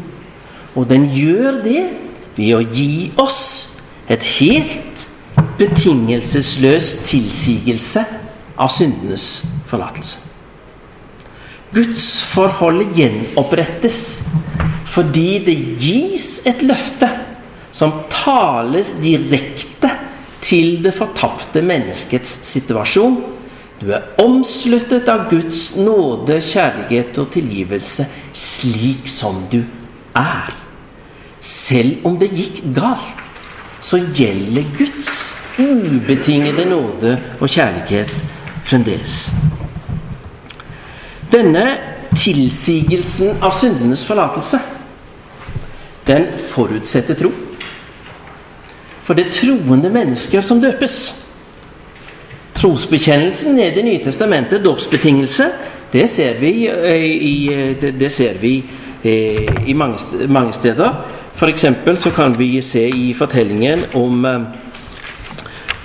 Og 0.76 0.90
den 0.90 1.08
gjør 1.16 1.62
det 1.64 1.84
ved 2.36 2.56
å 2.56 2.64
gi 2.64 3.12
oss 3.20 3.42
et 4.12 4.26
helt 4.40 5.06
betingelsesløs 5.60 6.96
tilsigelse 7.08 8.04
av 8.60 8.72
syndenes 8.74 9.30
forlatelse. 9.70 10.20
Gudsforholdet 11.70 12.96
gjenopprettes 12.98 14.00
fordi 14.90 15.38
det 15.46 15.56
gis 15.80 16.40
et 16.50 16.64
løfte 16.66 17.08
som 17.76 17.94
tales 18.10 18.96
direkte 19.00 19.92
til 20.42 20.80
det 20.84 20.96
fortapte 20.98 21.62
menneskets 21.62 22.40
situasjon. 22.50 23.20
Du 23.80 23.92
er 23.96 24.08
omsluttet 24.20 25.08
av 25.08 25.30
Guds 25.32 25.76
nåde, 25.80 26.42
kjærlighet 26.44 27.18
og 27.22 27.30
tilgivelse 27.32 28.06
slik 28.36 29.08
som 29.08 29.46
du 29.52 29.62
er. 30.20 30.52
Selv 31.40 32.04
om 32.08 32.18
det 32.20 32.32
gikk 32.36 32.60
galt, 32.76 33.44
så 33.80 34.02
gjelder 34.16 34.68
Guds 34.76 35.14
ubetingede 35.60 36.66
nåde 36.68 37.14
og 37.40 37.48
kjærlighet 37.48 38.12
fremdeles. 38.68 39.30
Denne 41.32 41.64
tilsigelsen 42.18 43.40
av 43.44 43.54
syndenes 43.56 44.04
forlatelse, 44.08 44.60
den 46.08 46.32
forutsetter 46.50 47.16
tro. 47.16 47.32
For 49.08 49.18
det 49.18 49.32
troende 49.34 49.90
mennesker 49.94 50.42
som 50.46 50.60
døpes. 50.62 51.29
Trosbekjennelsen 52.60 53.60
i 53.60 53.72
Det 53.76 53.84
nye 53.84 54.04
testamentet, 54.04 54.64
dåpsbetingelse, 54.64 55.50
det 55.94 56.08
ser 56.10 56.40
vi, 56.40 56.68
eh, 56.68 57.06
i, 57.06 57.36
det, 57.82 57.94
det 58.00 58.12
ser 58.12 58.38
vi 58.42 58.64
eh, 59.04 59.48
i 59.66 59.74
mange, 59.74 60.28
mange 60.28 60.54
steder. 60.54 61.06
F.eks. 61.36 61.66
så 62.04 62.12
kan 62.12 62.36
vi 62.38 62.62
se 62.62 62.90
i 62.90 63.14
fortellingen 63.14 63.86
om 63.94 64.26
eh, 64.26 64.42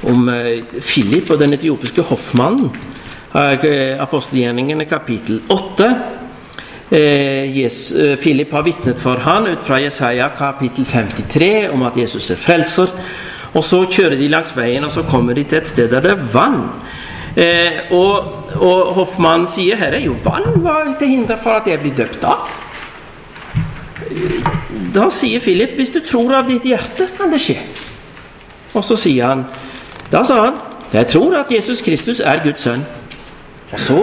om 0.08 0.28
eh, 0.28 0.64
Philip 0.80 1.30
og 1.30 1.40
den 1.40 1.56
etiopiske 1.56 2.04
hoffmannen. 2.10 2.70
Eh, 3.34 3.94
apostelgjerningene 4.02 4.86
kapittel 4.86 5.40
8. 5.50 5.90
Eh, 6.94 8.16
Philip 8.20 8.52
har 8.52 8.66
vitnet 8.66 9.00
for 9.00 9.22
han 9.24 9.48
ut 9.50 9.64
fra 9.64 9.80
Jesaja 9.82 10.28
kapittel 10.36 10.86
53 10.86 11.70
om 11.72 11.82
at 11.88 11.96
Jesus 11.98 12.30
er 12.30 12.40
frelser. 12.40 12.92
Og 13.54 13.64
så 13.64 13.84
kjører 13.86 14.18
de 14.18 14.28
langs 14.32 14.54
veien, 14.56 14.84
og 14.84 14.90
så 14.90 15.04
kommer 15.06 15.36
de 15.36 15.44
til 15.46 15.60
et 15.60 15.70
sted 15.70 15.90
der 15.92 16.02
det 16.04 16.14
er 16.14 16.26
vann. 16.34 16.60
Eh, 17.34 17.92
og, 17.94 18.50
og 18.62 18.92
Hoffmann 18.98 19.46
sier 19.50 19.78
her 19.78 19.94
er 19.96 20.04
jo 20.06 20.16
vann. 20.22 20.46
Hva 20.62 20.80
er 20.84 20.94
til 20.98 21.14
hinder 21.14 21.38
for 21.40 21.58
at 21.58 21.70
jeg 21.70 21.82
blir 21.82 21.94
døpt 21.98 22.20
da? 22.22 22.36
Da 24.94 25.08
sier 25.10 25.42
Philip 25.42 25.74
hvis 25.78 25.90
du 25.94 26.00
tror 26.04 26.34
av 26.38 26.50
ditt 26.50 26.66
hjerte, 26.66 27.08
kan 27.16 27.32
det 27.34 27.42
skje. 27.42 27.58
Og 28.74 28.82
så 28.86 28.98
sier 28.98 29.30
han 29.30 29.46
da 30.12 30.22
sa 30.26 30.36
han 30.44 30.60
jeg 30.94 31.08
tror 31.10 31.34
at 31.40 31.50
Jesus 31.50 31.80
Kristus 31.82 32.20
er 32.22 32.42
Guds 32.44 32.62
sønn. 32.62 32.84
Og 33.74 33.80
så 33.82 33.96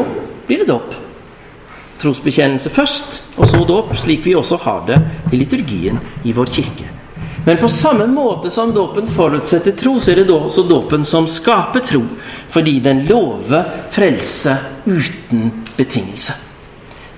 blir 0.48 0.60
det 0.60 0.68
dåp. 0.68 0.96
Trosbekjennelse 2.02 2.72
først, 2.74 3.22
og 3.38 3.48
så 3.48 3.62
dåp, 3.64 3.94
slik 3.96 4.26
vi 4.26 4.36
også 4.36 4.58
har 4.66 4.84
det 4.90 4.98
i 5.32 5.40
liturgien 5.40 6.02
i 6.28 6.34
vår 6.36 6.52
kirke. 6.52 6.90
Men 7.46 7.58
på 7.58 7.68
samme 7.68 8.06
måte 8.08 8.50
som 8.50 8.74
dåpen 8.74 9.08
forutsetter 9.08 9.72
tro, 9.72 9.96
så 10.00 10.12
er 10.12 10.22
det 10.22 10.30
også 10.30 10.64
dåpen 10.70 11.06
som 11.06 11.28
skaper 11.28 11.82
tro. 11.86 12.04
Fordi 12.54 12.80
den 12.80 13.06
lover 13.10 13.66
frelse 13.92 14.58
uten 14.86 15.50
betingelse. 15.78 16.34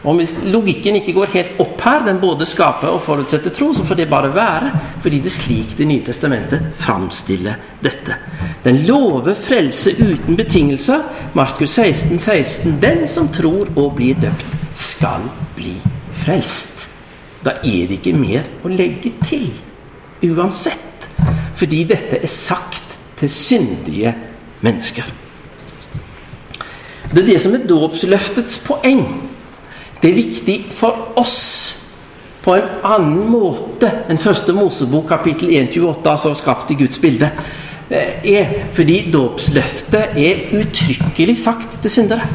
Og 0.03 0.17
Hvis 0.19 0.33
logikken 0.51 0.97
ikke 0.99 1.13
går 1.15 1.31
helt 1.31 1.59
opp 1.63 1.81
her, 1.81 2.01
den 2.03 2.19
både 2.19 2.45
skaper 2.47 2.91
og 2.91 3.01
forutsetter 3.05 3.53
tro, 3.55 3.69
så 3.73 3.85
får 3.87 4.01
det 4.01 4.09
bare 4.11 4.33
være, 4.35 4.71
fordi 5.01 5.19
det 5.23 5.31
er 5.31 5.35
slik 5.37 5.77
Det 5.77 5.87
nye 5.87 6.03
testamentet 6.03 6.73
framstiller 6.75 7.55
dette. 7.81 8.15
Den 8.63 8.83
lover 8.87 9.33
frelse 9.33 9.95
uten 9.99 10.35
betingelse. 10.35 10.99
Markus 11.33 11.79
16, 11.79 12.19
16. 12.19 12.79
Den 12.81 13.07
som 13.07 13.27
tror 13.27 13.71
og 13.75 13.95
blir 13.95 14.15
døpt, 14.19 14.45
skal 14.73 15.29
bli 15.55 15.75
frelst. 16.23 16.89
Da 17.43 17.59
er 17.63 17.87
det 17.87 17.99
ikke 17.99 18.15
mer 18.15 18.43
å 18.63 18.71
legge 18.71 19.11
til. 19.23 19.51
Uansett. 20.23 21.09
Fordi 21.59 21.83
dette 21.87 22.21
er 22.23 22.31
sagt 22.31 22.97
til 23.19 23.29
syndige 23.29 24.15
mennesker. 24.63 25.05
Det 27.13 27.21
er 27.21 27.27
det 27.27 27.41
som 27.41 27.53
er 27.53 27.67
dåpsløftets 27.69 28.59
poeng. 28.65 29.03
Det 30.01 30.09
er 30.09 30.17
viktig 30.17 30.57
for 30.73 31.13
oss 31.19 31.39
på 32.43 32.55
en 32.57 32.71
annen 32.83 33.29
måte 33.31 33.87
enn 34.11 34.19
første 34.19 34.55
Mosebok 34.55 35.05
kapittel 35.13 35.53
128, 35.53 36.09
altså 36.11 36.33
skapt 36.35 36.73
i 36.73 36.79
Guds 36.81 36.99
bilde. 36.99 37.29
Eh, 37.89 38.25
er 38.33 38.55
fordi 38.75 38.97
dåpsløftet 39.13 40.17
er 40.19 40.49
uttrykkelig 40.57 41.37
sagt 41.39 41.77
til 41.83 41.93
syndere. 41.93 42.27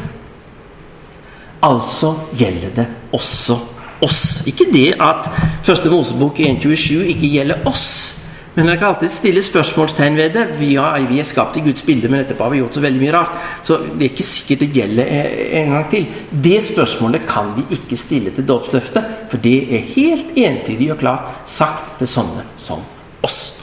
Altså 1.61 2.13
gjelder 2.39 2.73
det 2.77 2.87
også 3.13 3.59
oss. 4.05 4.41
Ikke 4.49 4.69
det 4.73 4.93
at 5.01 5.27
første 5.65 5.91
Mosebok 5.91 6.39
1.27 6.39 7.03
ikke 7.13 7.33
gjelder 7.33 7.67
oss, 7.69 8.15
men 8.55 8.67
jeg 8.73 8.79
kan 8.81 8.89
alltid 8.89 9.11
stille 9.13 9.41
spørsmålstegn 9.45 10.17
ved 10.17 10.33
det. 10.35 10.45
Vi, 10.59 10.73
ja, 10.73 10.89
vi 11.07 11.19
er 11.21 11.27
skapt 11.27 11.59
i 11.59 11.63
Guds 11.63 11.83
bilde, 11.85 12.09
men 12.11 12.23
etterpå 12.23 12.43
har 12.43 12.51
vi 12.51 12.59
gjort 12.59 12.75
så 12.75 12.83
veldig 12.83 13.01
mye 13.03 13.13
rart. 13.15 13.37
Så 13.63 13.77
det 13.93 14.07
er 14.07 14.09
ikke 14.09 14.25
sikkert 14.25 14.63
det 14.65 14.71
gjelder 14.75 15.13
en 15.61 15.75
gang 15.75 15.85
til. 15.93 16.09
Det 16.47 16.57
spørsmålet 16.65 17.27
kan 17.29 17.53
vi 17.55 17.67
ikke 17.77 17.99
stille 17.99 18.33
til 18.35 18.47
dåpsløftet, 18.49 19.13
for 19.31 19.45
det 19.45 19.55
er 19.69 19.87
helt 19.93 20.35
entydig 20.35 20.91
og 20.91 20.99
klart 21.05 21.47
sagt 21.49 21.95
til 22.01 22.11
sånne 22.11 22.49
som 22.59 22.83
oss. 23.23 23.58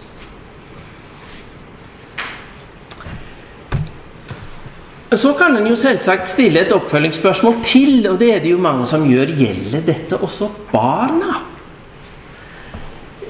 Så 5.15 5.33
kan 5.39 5.55
en 5.57 5.67
jo 5.71 5.77
selvsagt 5.79 6.29
stille 6.29 6.65
et 6.65 6.73
oppfølgingsspørsmål 6.75 7.61
til, 7.63 8.09
og 8.11 8.19
det 8.19 8.33
er 8.35 8.41
det 8.43 8.51
jo 8.51 8.59
mange 8.59 8.87
som 8.91 9.05
gjør. 9.07 9.31
Gjelder 9.39 9.85
dette 9.87 10.19
også 10.19 10.49
barna? 10.73 11.37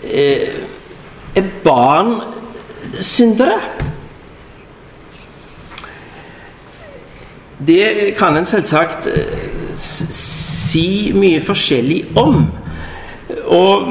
Eh, 0.02 0.56
er 1.36 1.50
barn 1.64 2.14
syndere? 3.00 3.60
Det 7.66 8.14
kan 8.16 8.36
en 8.36 8.48
selvsagt 8.48 9.08
eh, 9.12 9.76
si 9.76 11.12
mye 11.12 11.44
forskjellig 11.44 12.06
om. 12.16 12.46
Og 13.46 13.86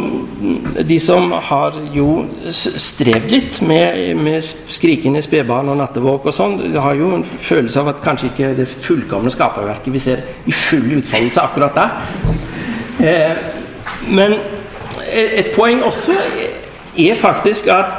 de 0.88 0.98
som 1.00 1.32
har 1.32 1.78
jo 1.96 2.26
strevd 2.52 3.32
litt 3.32 3.60
med, 3.64 4.16
med 4.20 4.44
skrikende 4.44 5.22
spedbarn 5.24 5.70
og 5.72 5.80
nattevåk 5.80 6.28
og 6.28 6.36
sånn, 6.36 6.58
har 6.76 6.98
jo 7.00 7.14
en 7.16 7.24
følelse 7.24 7.80
av 7.80 7.94
at 7.94 8.02
kanskje 8.04 8.32
ikke 8.34 8.52
det 8.58 8.68
fullkomne 8.74 9.32
skaperverket 9.32 9.94
vi 9.96 10.02
ser 10.04 10.26
i 10.44 10.56
full 10.56 10.98
utfoldelse 10.98 11.46
akkurat 11.46 11.80
der. 11.80 11.96
Eh, 13.06 13.38
men 14.12 14.36
et 15.16 15.54
poeng 15.56 15.84
også 15.86 16.16
er 17.00 17.16
faktisk 17.20 17.70
at 17.72 17.96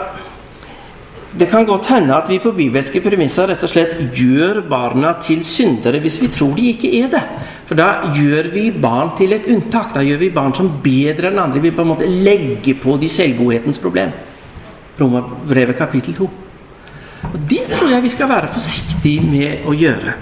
det 1.37 1.49
kan 1.49 1.67
godt 1.69 1.87
hende 1.91 2.17
at 2.17 2.29
vi 2.31 2.39
på 2.41 2.53
bibelske 2.57 3.01
premisser 3.05 3.51
rett 3.51 3.65
og 3.65 3.69
slett 3.69 3.97
gjør 4.17 4.63
barna 4.71 5.13
til 5.21 5.43
syndere 5.45 6.01
hvis 6.01 6.17
vi 6.23 6.31
tror 6.33 6.55
de 6.57 6.71
ikke 6.73 6.93
er 7.03 7.11
det. 7.13 7.23
For 7.67 7.75
da 7.79 8.13
gjør 8.15 8.51
vi 8.53 8.69
barn 8.71 9.11
til 9.19 9.35
et 9.35 9.49
unntak. 9.51 9.93
Da 9.95 10.05
gjør 10.07 10.21
vi 10.23 10.31
barn 10.35 10.55
som 10.55 10.71
bedre 10.83 11.33
enn 11.33 11.41
andre. 11.43 11.63
Vi 11.63 11.75
på 11.75 11.83
en 11.83 11.91
måte 11.91 12.07
legger 12.09 12.79
på 12.83 12.97
de 13.01 13.09
selvgodhetens 13.11 13.81
problem. 13.83 14.13
Romerbrevet 15.01 15.77
kapittel 15.77 16.15
2. 16.15 16.31
Og 17.27 17.39
Det 17.51 17.65
tror 17.73 17.91
jeg 17.91 18.03
vi 18.03 18.13
skal 18.13 18.29
være 18.31 18.53
forsiktige 18.55 19.25
med 19.27 19.67
å 19.67 19.75
gjøre. 19.75 20.15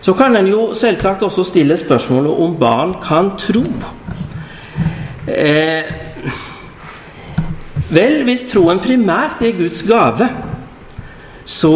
Så 0.00 0.14
kan 0.16 0.36
en 0.36 0.46
jo 0.48 0.70
selvsagt 0.74 1.22
også 1.26 1.44
stille 1.44 1.76
spørsmålet 1.76 2.44
om 2.44 2.54
barn 2.56 2.94
kan 3.02 3.34
tro. 3.36 3.64
Eh, 5.26 5.90
Vel, 7.90 8.20
hvis 8.22 8.44
troen 8.46 8.78
primært 8.78 9.40
er 9.42 9.56
Guds 9.58 9.82
gave, 9.82 10.28
så 11.42 11.72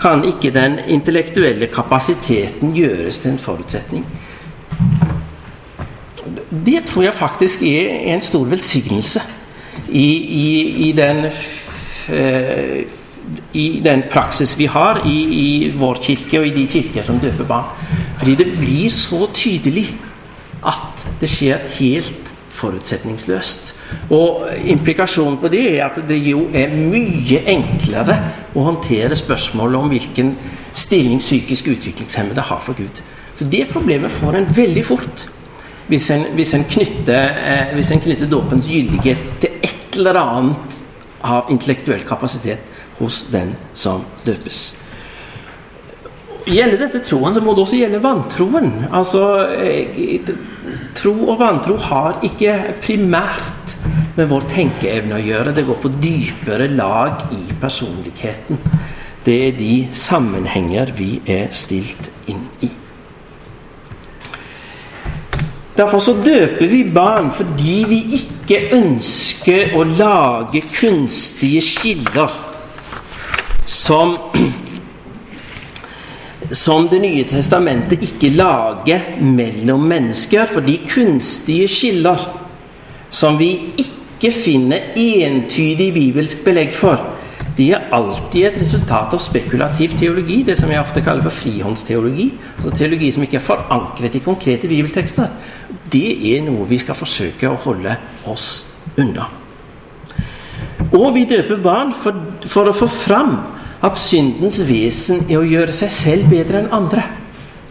kan 0.00 0.24
ikke 0.24 0.50
den 0.54 0.78
intellektuelle 0.88 1.68
kapasiteten 1.72 2.72
gjøres 2.76 3.18
til 3.18 3.34
en 3.34 3.38
forutsetning. 3.38 4.06
Det 6.66 6.84
tror 6.88 7.02
jeg 7.02 7.14
faktisk 7.14 7.62
er 7.62 8.14
en 8.14 8.20
stor 8.20 8.44
velsignelse 8.44 9.22
i, 9.88 10.08
i, 10.16 10.48
i, 10.88 10.92
den, 10.92 11.24
uh, 12.08 12.80
i 13.52 13.66
den 13.84 14.02
praksis 14.12 14.58
vi 14.58 14.66
har 14.66 15.02
i, 15.06 15.18
i, 15.18 15.70
vår 15.78 16.00
kirke 16.02 16.40
og 16.40 16.46
i 16.46 16.56
de 16.56 16.66
kirker 16.66 17.02
som 17.02 17.20
døper 17.20 17.44
barn. 17.44 17.70
Fordi 18.18 18.34
det 18.34 18.48
blir 18.58 18.90
så 18.90 19.26
tydelig 19.34 19.88
at 20.66 21.06
det 21.20 21.30
skjer 21.30 21.64
helt 21.78 22.31
forutsetningsløst. 22.62 23.74
Og 24.14 24.46
implikasjonen 24.72 25.38
på 25.42 25.50
det 25.52 25.64
er 25.74 25.84
at 25.88 26.00
det 26.08 26.18
jo 26.22 26.46
er 26.54 26.72
mye 26.72 27.42
enklere 27.52 28.18
å 28.54 28.66
håndtere 28.70 29.18
spørsmålet 29.18 29.80
om 29.80 29.92
hvilken 29.92 30.34
stilling 30.78 31.20
psykisk 31.20 31.68
utviklingshemmede 31.74 32.46
har 32.48 32.62
for 32.64 32.78
Gud. 32.78 33.02
Så 33.38 33.44
Det 33.44 33.66
problemet 33.72 34.10
får 34.10 34.36
en 34.38 34.50
veldig 34.56 34.84
fort 34.86 35.26
hvis 35.88 36.10
en, 36.10 36.26
hvis 36.34 36.54
en 36.54 36.64
knytter, 36.64 37.34
eh, 37.42 37.74
hvis 37.74 37.90
en 37.90 38.00
knytter 38.00 38.30
dåpens 38.30 38.66
gyldighet 38.66 39.18
til 39.40 39.50
et 39.62 39.96
eller 39.98 40.16
annet 40.20 40.78
av 41.22 41.50
intellektuell 41.50 42.04
kapasitet 42.06 42.60
hos 42.98 43.24
den 43.32 43.54
som 43.74 44.04
døpes. 44.26 44.81
Gjelder 46.46 46.80
dette 46.80 47.02
troen, 47.06 47.34
så 47.34 47.40
må 47.40 47.54
det 47.54 47.62
også 47.62 47.78
gjelde 47.78 48.02
vantroen. 48.02 48.72
Altså, 48.90 49.22
eh, 49.56 50.32
Tro 50.94 51.12
og 51.32 51.38
vantro 51.40 51.76
har 51.80 52.20
ikke 52.22 52.52
primært 52.82 53.76
med 54.16 54.28
vår 54.30 54.44
tenkeevne 54.52 55.16
å 55.16 55.24
gjøre. 55.24 55.54
Det 55.56 55.64
går 55.66 55.80
på 55.82 55.90
dypere 56.02 56.68
lag 56.68 57.24
i 57.32 57.56
personligheten. 57.60 58.60
Det 59.24 59.36
er 59.48 59.56
de 59.56 59.74
sammenhenger 59.96 60.92
vi 60.98 61.16
er 61.26 61.48
stilt 61.54 62.10
inn 62.30 62.44
i. 62.60 62.70
Derfor 65.76 66.02
så 66.04 66.12
døper 66.20 66.68
vi 66.68 66.82
barn 66.94 67.30
fordi 67.32 67.76
vi 67.88 68.00
ikke 68.18 68.58
ønsker 68.76 69.72
å 69.78 69.86
lage 69.88 70.60
kunstige 70.74 71.62
skiller 71.64 72.34
som 73.64 74.18
som 76.52 76.88
Det 76.88 77.00
nye 77.00 77.24
testamentet 77.24 78.02
ikke 78.02 78.30
lager 78.36 79.20
mellom 79.20 79.80
mennesker. 79.80 80.46
for 80.46 80.60
de 80.60 80.78
kunstige 80.88 81.68
skiller 81.68 82.18
som 83.10 83.38
vi 83.38 83.72
ikke 83.76 84.30
finner 84.32 84.78
entydig 84.96 85.92
bibelsk 85.94 86.44
belegg 86.44 86.74
for, 86.74 87.12
de 87.56 87.72
er 87.72 87.88
alltid 87.92 88.46
et 88.46 88.60
resultat 88.62 89.12
av 89.12 89.20
spekulativ 89.20 89.96
teologi, 89.98 90.42
det 90.42 90.56
som 90.56 90.70
jeg 90.70 90.80
ofte 90.80 91.02
kaller 91.04 91.22
for 91.22 91.30
frihåndsteologi. 91.30 92.30
Altså 92.56 92.70
teologi 92.76 93.10
som 93.12 93.22
ikke 93.22 93.36
er 93.36 93.44
forankret 93.44 94.14
i 94.14 94.22
konkrete 94.24 94.68
bibeltekster. 94.68 95.28
Det 95.92 96.34
er 96.34 96.40
noe 96.46 96.68
vi 96.68 96.78
skal 96.80 96.96
forsøke 96.96 97.50
å 97.50 97.60
holde 97.66 97.96
oss 98.24 98.64
unna. 98.96 99.28
Og 100.92 101.14
vi 101.14 101.26
døper 101.28 101.60
barn 101.60 101.92
for, 101.92 102.16
for 102.48 102.68
å 102.68 102.76
få 102.76 102.88
fram 102.88 103.36
at 103.82 103.98
syndens 103.98 104.60
vesen 104.66 105.26
er 105.28 105.40
å 105.40 105.46
gjøre 105.46 105.74
seg 105.74 105.90
selv 105.94 106.30
bedre 106.30 106.62
enn 106.62 106.72
andre. 106.74 107.04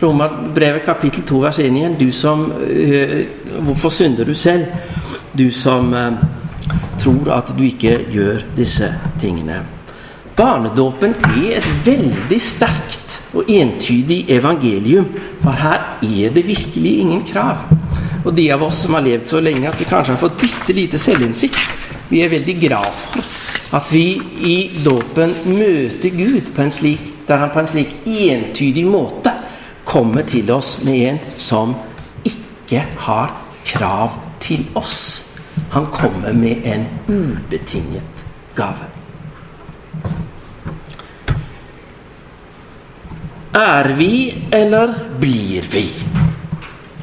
Romerbrevet 0.01 0.83
kapittel 0.83 1.23
2 1.29 1.41
vers 1.45 1.59
1 1.61 1.77
igjen. 1.77 1.97
Du 1.99 2.09
som 2.11 2.47
øh, 2.51 3.19
Hvorfor 3.61 3.93
synder 3.93 4.25
du 4.25 4.33
selv? 4.33 4.65
Du 5.37 5.51
som 5.53 5.93
øh, 5.93 6.17
tror 6.99 7.31
at 7.37 7.53
du 7.57 7.63
ikke 7.63 7.99
gjør 8.11 8.43
disse 8.57 8.89
tingene. 9.21 9.61
Barnedåpen 10.35 11.13
er 11.35 11.59
et 11.59 11.69
veldig 11.85 12.39
sterkt 12.41 13.19
og 13.37 13.47
entydig 13.51 14.25
evangelium, 14.31 15.05
for 15.43 15.55
her 15.55 15.83
er 16.01 16.33
det 16.33 16.43
virkelig 16.47 16.93
ingen 17.03 17.21
krav. 17.27 17.67
Og 18.25 18.33
de 18.37 18.47
av 18.53 18.63
oss 18.63 18.83
som 18.83 18.95
har 18.97 19.05
levd 19.05 19.29
så 19.29 19.41
lenge 19.43 19.69
at 19.69 19.79
vi 19.79 19.87
kanskje 19.87 20.15
har 20.15 20.21
fått 20.21 20.39
bitte 20.41 20.75
lite 20.75 20.99
selvinnsikt, 21.01 21.77
vi 22.09 22.23
er 22.23 22.31
veldig 22.31 22.57
glad 22.59 22.89
for 23.05 23.40
at 23.71 23.91
vi 23.93 24.05
i 24.43 24.55
dåpen 24.83 25.33
møter 25.47 26.11
Gud 26.15 26.51
på 26.55 26.65
en 26.65 26.73
slik, 26.75 27.03
der 27.27 27.39
han 27.45 27.53
på 27.53 27.61
en 27.61 27.69
slik 27.71 27.93
entydig 28.05 28.83
måte 28.87 29.31
kommer 29.87 30.27
til 30.27 30.51
oss 30.51 30.77
med 30.83 31.05
en 31.07 31.19
som 31.39 31.75
ikke 32.27 32.83
har 33.05 33.35
krav 33.67 34.17
til 34.43 34.65
oss. 34.75 35.27
Han 35.71 35.87
kommer 35.91 36.33
med 36.35 36.65
en 36.67 36.87
ubetinget 37.07 38.25
gave. 38.55 38.89
Er 43.55 43.93
vi, 43.97 44.47
eller 44.51 44.93
blir 45.19 45.65
vi, 45.71 45.89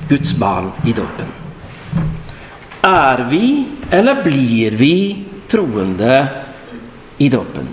Guds 0.08 0.32
barn 0.32 0.70
i 0.88 0.92
dåpen? 0.96 1.28
Er 2.84 3.24
vi, 3.28 3.68
eller 3.90 4.22
blir 4.24 4.76
vi 4.80 4.94
troende 5.48 6.47
i 7.18 7.28
dåpen. 7.28 7.68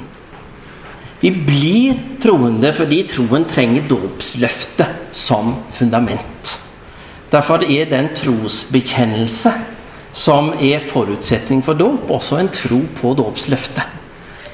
Vi 1.20 1.32
blir 1.32 1.96
troende 2.22 2.74
fordi 2.76 3.04
troen 3.10 3.48
trenger 3.50 3.88
dåpsløftet 3.90 5.16
som 5.16 5.56
fundament. 5.74 6.58
Derfor 7.32 7.64
er 7.66 7.88
den 7.90 8.12
trosbekjennelse 8.16 9.54
som 10.16 10.54
er 10.62 10.84
forutsetning 10.86 11.64
for 11.66 11.76
dåp, 11.76 12.12
også 12.12 12.40
en 12.40 12.52
tro 12.54 12.82
på 13.00 13.14
dåpsløftet. 13.18 14.04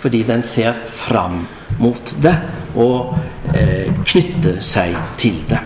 Fordi 0.01 0.23
den 0.25 0.43
ser 0.47 0.77
fram 0.97 1.43
mot 1.81 2.13
det 2.23 2.33
og 2.79 3.17
eh, 3.53 3.91
knytter 4.05 4.57
seg 4.65 4.95
til 5.21 5.43
det. 5.49 5.59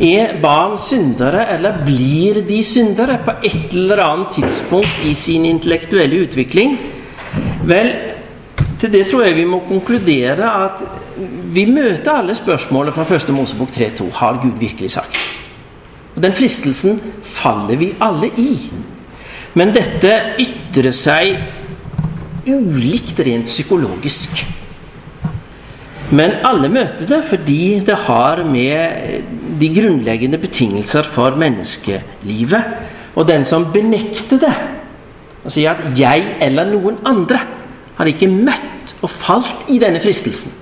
Er 0.00 0.38
barn 0.40 0.78
syndere, 0.80 1.44
eller 1.52 1.82
blir 1.84 2.40
de 2.48 2.62
syndere 2.64 3.18
på 3.20 3.34
et 3.44 3.74
eller 3.76 4.00
annet 4.00 4.38
tidspunkt 4.38 5.04
i 5.04 5.12
sin 5.14 5.44
intellektuelle 5.44 6.22
utvikling? 6.24 6.78
Vel, 7.66 7.90
til 8.80 8.92
det 8.92 9.06
tror 9.10 9.26
jeg 9.26 9.36
vi 9.36 9.44
må 9.48 9.60
konkludere 9.68 10.48
at 10.64 10.84
vi 11.52 11.66
møter 11.68 12.12
alle 12.22 12.34
spørsmålet 12.34 12.94
fra 12.96 13.04
første 13.04 13.32
Mosebok 13.32 13.72
3.2. 13.74 14.08
Har 14.16 14.40
Gud 14.42 14.56
virkelig 14.60 14.90
sagt? 14.96 15.18
Og 16.16 16.22
Den 16.22 16.32
fristelsen 16.32 17.00
faller 17.22 17.76
vi 17.76 17.92
alle 18.00 18.30
i. 18.40 18.54
Men 19.54 19.74
dette 19.74 20.14
ytrer 20.40 20.94
seg 20.94 21.36
ulikt 22.48 23.20
rent 23.26 23.50
psykologisk. 23.50 24.42
Men 26.10 26.40
alle 26.46 26.70
møter 26.72 27.06
det 27.06 27.20
fordi 27.28 27.80
det 27.86 27.96
har 28.06 28.42
med 28.46 29.22
de 29.60 29.68
grunnleggende 29.74 30.40
betingelser 30.42 31.06
for 31.06 31.36
menneskelivet. 31.38 32.62
Og 33.14 33.28
den 33.28 33.44
som 33.44 33.68
benekter 33.74 34.40
det, 34.40 34.54
og 35.44 35.50
sier 35.50 35.70
at 35.70 35.98
'jeg 35.98 36.36
eller 36.40 36.64
noen 36.64 36.98
andre' 37.04 37.46
har 37.96 38.06
ikke 38.06 38.28
møtt 38.28 38.94
og 39.02 39.10
falt 39.10 39.68
i 39.68 39.78
denne 39.78 40.00
fristelsen, 40.00 40.52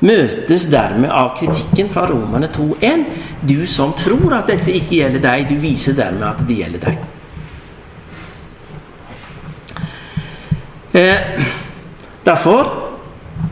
møtes 0.00 0.66
dermed 0.70 1.10
av 1.10 1.34
kritikken 1.38 1.88
fra 1.92 2.06
Romerne 2.06 2.48
2.1. 2.48 3.04
Du 3.42 3.66
som 3.66 3.92
tror 3.92 4.34
at 4.38 4.46
dette 4.46 4.72
ikke 4.72 4.96
gjelder 5.00 5.20
deg, 5.20 5.48
du 5.48 5.56
viser 5.60 5.92
dermed 5.92 6.28
at 6.28 6.44
det 6.48 6.56
gjelder 6.56 6.78
deg. 6.78 6.98
Eh, 10.92 11.42
derfor 12.24 12.70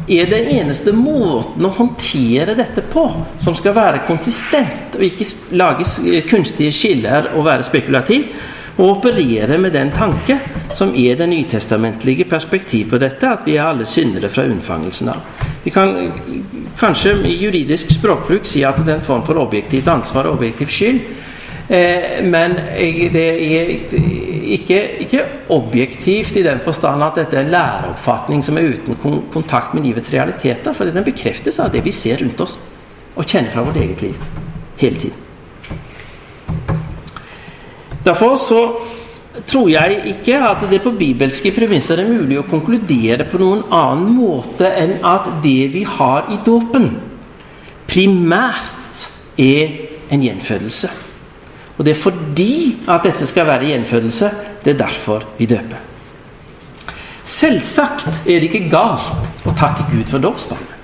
er 0.08 0.30
den 0.30 0.48
eneste 0.56 0.92
måten 0.96 1.66
å 1.66 1.72
håndtere 1.76 2.56
dette 2.58 2.82
på, 2.90 3.04
som 3.38 3.56
skal 3.58 3.76
være 3.76 4.04
konsistent 4.08 4.96
og 4.96 5.04
ikke 5.04 5.26
lage 5.58 6.22
kunstige 6.30 6.72
skiller 6.72 7.32
og 7.34 7.44
være 7.46 7.66
spekulativ, 7.66 8.30
og 8.78 8.92
operere 8.92 9.58
med 9.58 9.74
den 9.74 9.90
tanke 9.90 10.38
som 10.74 10.92
er 10.94 11.16
det 11.18 11.26
nytestamentlige 11.28 12.28
perspektiv 12.30 12.92
på 12.92 13.00
dette, 13.02 13.26
at 13.26 13.46
vi 13.46 13.56
er 13.56 13.66
alle 13.66 13.86
syndere 13.86 14.30
fra 14.30 14.46
unnfangelsen 14.46 15.10
av. 15.10 15.24
Vi 15.64 15.72
kan 15.74 15.96
kanskje 16.78 17.16
i 17.26 17.34
juridisk 17.42 17.90
språkbruk 17.96 18.46
si 18.46 18.62
at 18.64 18.78
det 18.84 18.94
er 18.94 19.00
en 19.00 19.08
form 19.08 19.26
for 19.26 19.40
objektivt 19.42 19.90
ansvar 19.90 20.28
og 20.28 20.38
objektiv 20.38 20.70
skyld. 20.70 21.02
Eh, 21.68 22.22
men 22.24 22.54
det 23.12 23.26
er 23.26 23.74
ikke, 24.56 24.80
ikke, 25.04 25.26
objektivt 25.52 26.38
i 26.38 26.46
den 26.46 26.62
forstand 26.64 27.04
at 27.04 27.18
dette 27.20 27.36
er 27.36 27.44
en 27.44 27.52
læreoppfatning 27.52 28.44
som 28.46 28.56
er 28.56 28.72
uten 28.72 28.96
kontakt 29.34 29.74
med 29.74 29.84
livets 29.84 30.12
realiteter. 30.14 30.72
For 30.72 30.88
den 30.88 31.04
bekreftes 31.04 31.60
av 31.60 31.74
det 31.74 31.84
vi 31.84 31.92
ser 31.92 32.22
rundt 32.22 32.40
oss 32.46 32.60
og 33.18 33.26
kjenner 33.26 33.52
fra 33.52 33.66
vårt 33.66 33.82
eget 33.82 34.06
liv 34.06 34.28
hele 34.78 34.96
tiden. 34.96 35.27
Derfor 38.04 38.36
så 38.40 38.60
tror 39.46 39.68
jeg 39.70 40.00
ikke 40.14 40.38
at 40.42 40.64
det 40.70 40.80
på 40.82 40.94
bibelske 40.98 41.52
premisser 41.54 42.00
er 42.00 42.08
mulig 42.08 42.38
å 42.40 42.46
konkludere 42.48 43.26
på 43.28 43.40
noen 43.40 43.66
annen 43.74 44.14
måte 44.16 44.70
enn 44.70 44.96
at 45.06 45.28
det 45.44 45.68
vi 45.74 45.84
har 45.86 46.30
i 46.32 46.38
dåpen, 46.46 46.90
primært 47.88 49.04
er 49.38 49.76
en 50.10 50.24
gjenfødelse. 50.24 50.90
Og 51.78 51.84
det 51.86 51.94
er 51.94 52.00
fordi 52.00 52.54
at 52.90 53.04
dette 53.06 53.26
skal 53.28 53.46
være 53.46 53.70
gjenfødelse, 53.70 54.30
det 54.64 54.74
er 54.74 54.80
derfor 54.80 55.28
vi 55.38 55.46
døper. 55.46 55.84
Selvsagt 57.28 58.24
er 58.26 58.40
det 58.40 58.48
ikke 58.48 58.70
galt 58.72 59.46
å 59.46 59.54
takke 59.54 59.86
Gud 59.92 60.08
for 60.10 60.22
dåpsbarnet. 60.22 60.74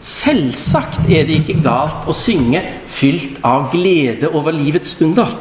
Selvsagt 0.00 1.04
er 1.12 1.26
det 1.28 1.42
ikke 1.42 1.60
galt 1.60 2.08
å 2.08 2.14
synge 2.16 2.62
fylt 2.88 3.36
av 3.44 3.68
glede 3.74 4.30
over 4.32 4.56
livets 4.56 4.96
under. 5.04 5.36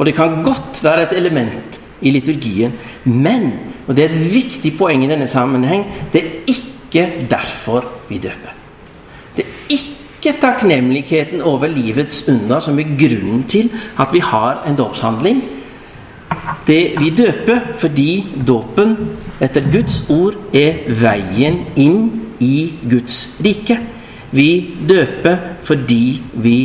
Og 0.00 0.06
det 0.06 0.14
kan 0.16 0.40
godt 0.42 0.80
være 0.80 1.02
et 1.02 1.18
element 1.18 1.80
i 2.00 2.10
liturgien, 2.10 2.72
men, 3.04 3.50
og 3.86 3.96
det 3.96 4.04
er 4.04 4.14
et 4.14 4.32
viktig 4.32 4.72
poeng 4.78 5.04
i 5.04 5.10
denne 5.10 5.26
sammenheng, 5.28 5.84
det 6.12 6.22
er 6.22 6.30
ikke 6.48 7.26
derfor 7.28 7.84
vi 8.08 8.16
døper. 8.18 8.54
Det 9.36 9.44
er 9.44 9.76
ikke 9.76 10.38
takknemligheten 10.40 11.44
over 11.44 11.68
livets 11.68 12.24
under 12.28 12.64
som 12.64 12.80
er 12.80 12.96
grunnen 12.96 13.44
til 13.48 13.68
at 14.00 14.08
vi 14.12 14.24
har 14.24 14.64
en 14.68 14.80
dåpshandling. 14.80 15.44
Det 16.66 16.80
vi 16.96 17.12
døper 17.16 17.60
fordi 17.76 18.26
dåpen 18.48 18.96
etter 19.40 19.68
Guds 19.72 20.02
ord 20.10 20.36
er 20.56 20.80
veien 20.88 21.60
inn 21.76 22.02
i 22.40 22.72
Guds 22.88 23.22
rike. 23.44 23.76
Vi 24.32 24.50
døper 24.88 25.36
fordi 25.62 26.22
vi 26.32 26.58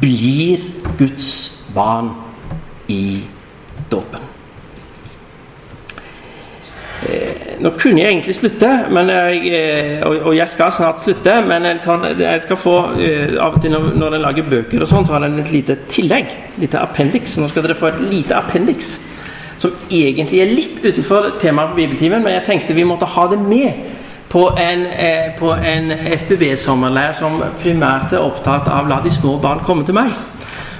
blir 0.00 0.70
Guds 0.98 1.32
barn 1.74 2.23
i 2.88 3.24
dåpen. 3.90 4.34
Eh, 7.04 7.56
nå 7.60 7.72
kunne 7.76 8.00
jeg 8.00 8.12
egentlig 8.14 8.34
slutte, 8.34 8.68
jeg, 8.96 9.40
eh, 9.52 10.04
og, 10.06 10.36
jeg 10.36 10.48
skal 10.48 10.72
snart 10.72 11.02
slutte. 11.04 11.34
Men 11.46 11.66
sånn, 11.82 12.06
jeg 12.18 12.44
skal 12.44 12.60
få 12.60 12.76
eh, 12.96 13.34
av 13.40 13.58
og 13.58 13.64
til 13.64 13.74
når, 13.74 13.90
når 14.00 14.20
lager 14.22 14.48
bøker, 14.48 14.84
og 14.84 14.90
sånn, 14.90 15.06
så 15.06 15.16
har 15.16 15.26
den 15.26 15.42
et 15.42 15.52
lite 15.52 15.76
tillegg. 15.90 16.32
Lite 16.62 16.80
appendix. 16.80 17.36
Nå 17.38 17.50
skal 17.50 17.66
dere 17.66 17.76
få 17.78 17.92
et 17.92 18.00
lite 18.08 18.36
appendix 18.38 18.96
som 19.60 19.70
egentlig 19.86 20.40
er 20.42 20.50
litt 20.50 20.80
utenfor 20.82 21.36
temaet 21.40 21.70
for 21.70 21.78
bibeltimen, 21.78 22.24
men 22.24 22.34
jeg 22.34 22.46
tenkte 22.48 22.74
vi 22.74 22.84
måtte 22.84 23.06
ha 23.08 23.28
det 23.30 23.38
med 23.38 23.84
på 24.32 24.48
en, 24.58 24.82
på 25.38 25.52
en 25.54 25.92
FBB-sommerleir 25.94 27.14
som 27.14 27.38
primært 27.62 28.16
er 28.16 28.24
opptatt 28.24 28.66
av 28.68 28.90
'la 28.90 28.98
de 29.04 29.12
små 29.14 29.36
barn 29.38 29.62
komme 29.62 29.86
til 29.86 29.94
meg'. 29.94 30.33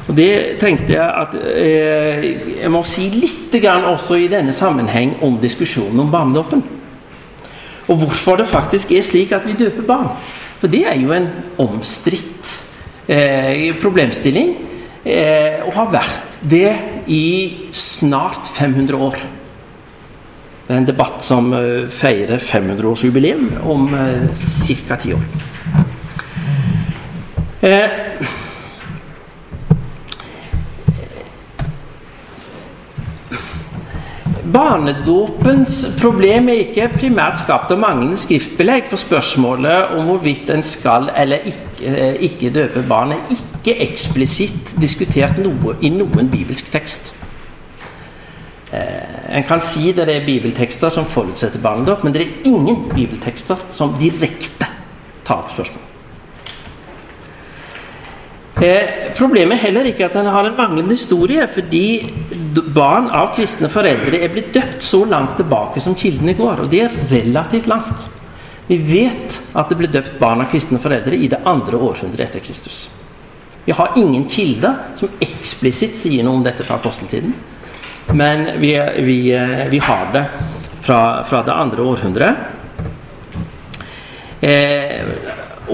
Og 0.04 0.16
Det 0.16 0.58
tenkte 0.60 0.92
jeg 0.92 1.04
at 1.22 1.36
eh, 1.40 2.24
jeg 2.60 2.70
må 2.72 2.82
si 2.88 3.08
litt 3.12 3.54
grann 3.62 3.86
også 3.88 4.18
i 4.20 4.28
denne 4.28 4.52
sammenheng 4.52 5.16
om 5.24 5.38
diskusjonen 5.40 6.04
om 6.04 6.10
barnedåpen. 6.12 6.64
Og 7.88 8.00
hvorfor 8.00 8.40
det 8.40 8.48
faktisk 8.48 8.92
er 8.92 9.04
slik 9.04 9.32
at 9.32 9.46
vi 9.48 9.56
døper 9.56 9.86
barn. 9.88 10.12
For 10.60 10.72
det 10.72 10.84
er 10.88 11.00
jo 11.00 11.12
en 11.12 11.30
omstridt 11.60 12.52
eh, 13.08 13.72
problemstilling. 13.80 14.54
Eh, 15.04 15.64
og 15.66 15.72
har 15.76 15.90
vært 15.92 16.38
det 16.48 16.70
i 17.12 17.24
snart 17.72 18.48
500 18.52 18.96
år. 19.08 19.18
Det 20.64 20.72
er 20.72 20.80
en 20.80 20.86
debatt 20.88 21.20
som 21.20 21.50
uh, 21.52 21.90
feirer 21.92 22.40
500-årsjubileum 22.40 23.50
om 23.68 23.90
eh, 23.92 24.30
ca. 24.88 24.96
ti 24.96 25.12
år. 25.12 25.26
Eh, 27.60 27.98
Barnedåpens 34.52 35.78
problem 35.96 36.50
er 36.52 36.66
ikke 36.66 36.90
primært 36.98 37.40
skapt 37.40 37.70
av 37.72 37.78
manglende 37.80 38.18
skriftbelegg 38.20 38.90
for 38.90 39.00
spørsmålet 39.00 39.94
om 39.96 40.10
hvorvidt 40.10 40.50
en 40.52 40.64
skal 40.64 41.08
eller 41.16 41.46
ikke, 41.48 41.88
eh, 41.88 42.18
ikke 42.28 42.52
døpe 42.52 42.82
barn, 42.88 43.12
er 43.12 43.32
ikke 43.32 43.78
eksplisitt 43.86 44.74
diskutert 44.80 45.38
noe, 45.40 45.76
i 45.80 45.88
noen 45.88 46.28
bibelsk 46.28 46.68
tekst. 46.72 47.14
Eh, 48.72 49.38
en 49.38 49.48
kan 49.48 49.60
si 49.60 49.92
det 49.92 50.08
er 50.08 50.26
bibeltekster 50.26 50.90
som 50.90 51.06
forutsetter 51.06 51.62
barnedåp, 51.62 52.04
men 52.04 52.12
det 52.12 52.22
er 52.22 52.44
ingen 52.44 52.88
bibeltekster 52.94 53.56
som 53.72 53.96
direkte 54.00 54.68
tar 55.24 55.36
opp 55.40 55.54
spørsmålet. 55.56 55.93
Eh, 58.62 59.10
problemet 59.18 59.56
er 59.56 59.66
heller 59.66 59.88
ikke 59.90 60.06
at 60.06 60.14
han 60.14 60.28
har 60.30 60.46
en 60.46 60.54
manglende 60.54 60.94
historie, 60.94 61.42
fordi 61.50 62.12
barn 62.74 63.08
av 63.10 63.32
kristne 63.34 63.66
foreldre 63.72 64.20
er 64.22 64.30
blitt 64.30 64.52
døpt 64.54 64.84
så 64.86 65.00
langt 65.10 65.34
tilbake 65.40 65.82
som 65.82 65.96
kildene 65.98 66.36
går, 66.38 66.62
og 66.62 66.70
det 66.70 66.84
er 66.84 67.00
relativt 67.10 67.66
langt. 67.66 68.04
Vi 68.68 68.78
vet 68.78 69.40
at 69.58 69.68
det 69.68 69.78
ble 69.80 69.90
døpt 69.90 70.20
barn 70.20 70.44
av 70.44 70.52
kristne 70.52 70.78
foreldre 70.78 71.18
i 71.18 71.26
det 71.32 71.42
andre 71.44 71.80
århundret 71.82 72.28
etter 72.28 72.44
Kristus. 72.44 72.86
Vi 73.64 73.74
har 73.74 73.98
ingen 73.98 74.28
kilde 74.30 74.70
som 75.00 75.18
eksplisitt 75.24 75.98
sier 75.98 76.22
noe 76.24 76.38
om 76.38 76.46
dette 76.46 76.62
fra 76.62 76.78
aposteltiden, 76.78 77.34
men 78.14 78.46
vi, 78.60 78.76
vi, 79.02 79.18
eh, 79.34 79.66
vi 79.72 79.80
har 79.82 80.12
det 80.14 80.26
fra, 80.84 81.24
fra, 81.26 81.42
det 81.42 81.56
andre 81.58 81.82
århundret. 81.82 82.36
Eh, 84.44 85.00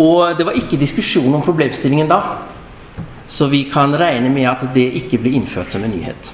og 0.01 0.39
det 0.39 0.47
var 0.47 0.57
ikke 0.57 0.81
diskusjon 0.81 1.35
om 1.35 1.45
problemstillingen 1.45 2.09
da. 2.09 2.21
Så 3.31 3.47
vi 3.47 3.65
kan 3.71 3.95
regne 3.95 4.31
med 4.33 4.49
at 4.51 4.65
det 4.75 4.89
ikke 5.05 5.21
blir 5.23 5.39
innført 5.39 5.73
som 5.73 5.85
en 5.87 5.93
nyhet. 5.95 6.33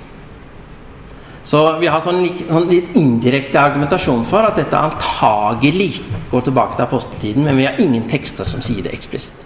Så 1.46 1.60
vi 1.78 1.86
har 1.86 2.00
sånn 2.02 2.24
litt, 2.24 2.40
sånn 2.48 2.70
litt 2.70 2.94
indirekte 2.98 3.60
argumentasjon 3.60 4.24
for 4.26 4.48
at 4.48 4.56
dette 4.58 4.78
antagelig 4.80 6.00
går 6.32 6.46
tilbake 6.48 6.74
til 6.74 6.86
aposteltiden, 6.88 7.44
men 7.46 7.60
vi 7.60 7.68
har 7.68 7.78
ingen 7.82 8.08
tekster 8.10 8.48
som 8.48 8.64
sier 8.64 8.82
det 8.82 8.96
eksplisitt. 8.96 9.44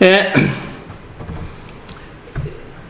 Eh, 0.00 0.36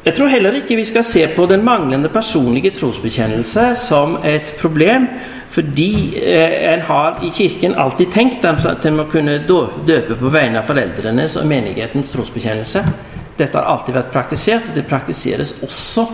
jeg 0.04 0.16
tror 0.16 0.30
heller 0.32 0.58
ikke 0.58 0.76
vi 0.76 0.84
skal 0.88 1.06
se 1.06 1.24
på 1.32 1.46
den 1.48 1.64
manglende 1.64 2.10
personlige 2.12 2.74
trosbekjennelse 2.76 3.70
som 3.80 4.18
et 4.26 4.52
problem 4.60 5.08
fordi 5.50 6.18
eh, 6.22 6.72
en 6.72 6.80
har 6.80 7.18
i 7.26 7.30
Kirken 7.34 7.74
alltid 7.74 8.12
tenkt 8.12 8.44
at 8.46 8.84
en 8.86 8.96
må 9.00 9.08
kunne 9.10 9.40
døpe 9.46 10.14
på 10.14 10.30
vegne 10.30 10.60
av 10.60 10.68
foreldrenes 10.70 11.34
og 11.40 11.48
menighetens 11.50 12.12
trosbekjennelse. 12.14 12.84
Dette 13.38 13.58
har 13.58 13.66
alltid 13.66 13.96
vært 13.96 14.12
praktisert, 14.14 14.68
og 14.70 14.76
det 14.78 14.86
praktiseres 14.86 15.56
også 15.64 16.06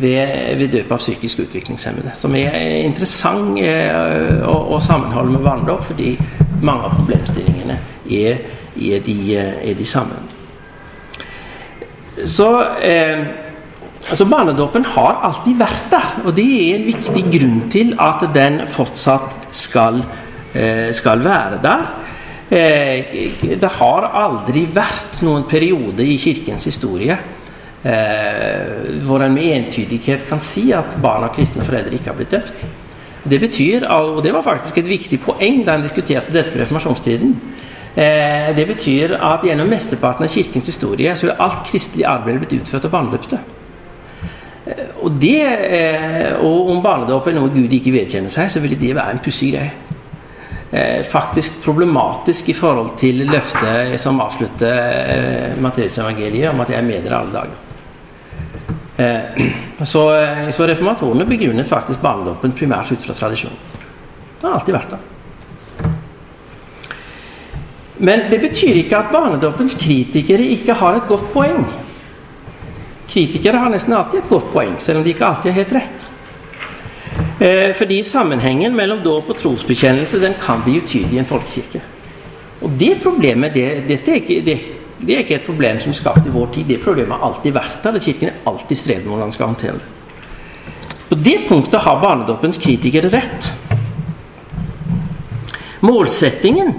ved, 0.00 0.56
ved 0.58 0.72
døp 0.74 0.90
av 0.90 0.98
psykisk 0.98 1.44
utviklingshemmede. 1.44 2.16
Som 2.18 2.34
er 2.34 2.56
interessant 2.80 3.60
eh, 3.62 4.42
å, 4.42 4.56
å 4.74 4.80
sammenholde 4.82 5.36
med 5.36 5.46
barndom, 5.46 5.84
fordi 5.86 6.16
mange 6.64 6.88
av 6.88 6.96
problemstillingene 6.98 7.78
er, 8.10 8.42
er, 8.74 9.04
de, 9.06 9.16
er 9.38 9.78
de, 9.78 9.86
samme. 9.86 10.18
Så 12.26 12.50
eh, 12.82 13.22
Altså 14.08 14.24
Barnedåpen 14.24 14.86
har 14.94 15.20
alltid 15.26 15.58
vært 15.60 15.90
der, 15.92 16.12
og 16.24 16.32
det 16.36 16.46
er 16.46 16.78
en 16.78 16.86
viktig 16.88 17.24
grunn 17.34 17.58
til 17.72 17.92
at 18.00 18.24
den 18.34 18.62
fortsatt 18.70 19.50
skal, 19.52 20.00
eh, 20.54 20.88
skal 20.92 21.24
være 21.24 21.60
der. 21.62 21.84
Eh, 22.50 23.58
det 23.60 23.70
har 23.76 24.08
aldri 24.08 24.64
vært 24.74 25.20
noen 25.22 25.44
periode 25.44 26.02
i 26.02 26.16
Kirkens 26.18 26.64
historie 26.64 27.16
eh, 27.84 29.04
hvor 29.04 29.22
en 29.22 29.34
med 29.34 29.52
entydighet 29.52 30.26
kan 30.28 30.40
si 30.40 30.72
at 30.72 30.96
barn 31.00 31.28
av 31.28 31.36
kristne 31.36 31.62
foreldre 31.62 31.94
ikke 31.94 32.10
har 32.10 32.16
blitt 32.16 32.32
døpt. 32.32 32.66
Det 33.30 33.38
betyr, 33.40 33.84
og 33.84 34.24
det 34.24 34.32
var 34.32 34.42
faktisk 34.42 34.78
et 34.78 34.88
viktig 34.88 35.20
poeng 35.20 35.62
da 35.64 35.76
en 35.76 35.84
diskuterte 35.84 36.32
dette 36.32 36.50
på 36.50 36.58
reformasjonstiden, 36.58 37.36
det 38.56 38.64
betyr 38.68 39.16
at 39.18 39.42
gjennom 39.44 39.66
mesteparten 39.68 40.24
av 40.24 40.30
Kirkens 40.30 40.70
historie 40.70 41.10
så 41.18 41.26
er 41.26 41.40
alt 41.42 41.64
kristelig 41.66 42.06
arbeid 42.06 42.38
blitt 42.38 42.60
utført 42.62 42.86
av 42.86 42.92
barnedøpte. 42.94 43.40
Og, 45.00 45.14
det, 45.20 45.40
eh, 45.46 46.34
og 46.36 46.70
om 46.74 46.82
barnedåp 46.84 47.30
er 47.30 47.38
noe 47.38 47.52
Gud 47.54 47.72
ikke 47.72 47.94
vedkjenner 47.94 48.32
seg, 48.32 48.50
så 48.52 48.62
ville 48.62 48.78
det 48.78 48.92
være 48.96 49.16
en 49.16 49.22
pussig 49.24 49.52
greie. 49.54 49.72
Eh, 50.70 51.00
faktisk 51.10 51.62
problematisk 51.64 52.52
i 52.52 52.54
forhold 52.54 52.92
til 53.00 53.24
løftet 53.26 53.96
som 53.98 54.20
avslutter 54.22 54.76
eh, 55.00 55.56
Matteusevangeliet 55.58 56.52
om 56.52 56.62
at 56.62 56.70
jeg 56.70 56.78
er 56.78 56.86
med 56.86 57.02
dere 57.06 57.18
alle 57.18 57.34
dager. 57.34 57.66
Eh, 59.00 59.50
så, 59.92 60.04
eh, 60.14 60.50
så 60.54 60.68
reformatorene 60.70 61.26
begrunnet 61.26 61.68
faktisk 61.68 62.02
barnedåpen 62.04 62.54
primært 62.54 62.92
ut 62.92 63.02
fra 63.02 63.16
tradisjon. 63.18 63.56
Det 64.40 64.46
har 64.46 64.60
alltid 64.60 64.76
vært 64.76 64.94
det. 64.94 65.00
Men 68.00 68.28
det 68.30 68.38
betyr 68.40 68.78
ikke 68.80 68.96
at 69.02 69.10
barnedåpens 69.12 69.74
kritikere 69.76 70.46
ikke 70.54 70.78
har 70.78 70.96
et 70.96 71.08
godt 71.08 71.32
poeng. 71.34 71.66
Kritikere 73.10 73.58
har 73.58 73.72
nesten 73.72 73.94
alltid 73.96 74.22
et 74.22 74.30
godt 74.30 74.52
poeng, 74.52 74.76
selv 74.78 75.00
om 75.00 75.04
de 75.04 75.10
ikke 75.14 75.26
alltid 75.26 75.50
har 75.50 75.64
helt 75.64 75.76
rett. 75.80 76.10
Eh, 77.40 77.70
fordi 77.74 78.02
sammenhengen 78.06 78.76
mellom 78.76 79.00
dåp 79.02 79.32
og 79.32 79.38
trosbekjennelse 79.40 80.20
den 80.22 80.36
kan 80.42 80.62
bli 80.62 80.78
utydelig 80.78 81.16
i 81.16 81.22
en 81.22 81.28
folkekirke. 81.28 81.80
Og 82.60 82.74
det 82.78 82.98
problemet 83.02 83.54
det, 83.56 83.66
dette 83.88 84.12
er 84.12 84.20
ikke, 84.20 84.36
det, 84.44 84.56
det, 85.00 85.14
er 85.14 85.24
ikke 85.24 85.38
et 85.40 85.48
problem 85.48 85.80
som 85.80 85.94
er 85.94 85.98
skapt 85.98 86.28
i 86.28 86.34
vår 86.34 86.52
tid. 86.54 86.68
Det 86.68 86.82
problemet 86.84 87.16
har 87.16 87.30
alltid 87.30 87.56
vært 87.56 87.80
der, 87.82 87.96
og 87.96 88.04
Kirken 88.04 88.30
er 88.30 88.52
alltid 88.52 88.78
strevd 88.78 89.06
med 89.06 89.14
hvordan 89.14 89.34
skal 89.34 89.52
håndtere 89.54 89.80
det. 89.80 89.88
På 91.10 91.18
det 91.18 91.38
punktet 91.48 91.82
har 91.82 92.02
barnedåpens 92.04 92.60
kritikere 92.60 93.10
rett. 93.10 93.50
Målsettingen 95.80 96.74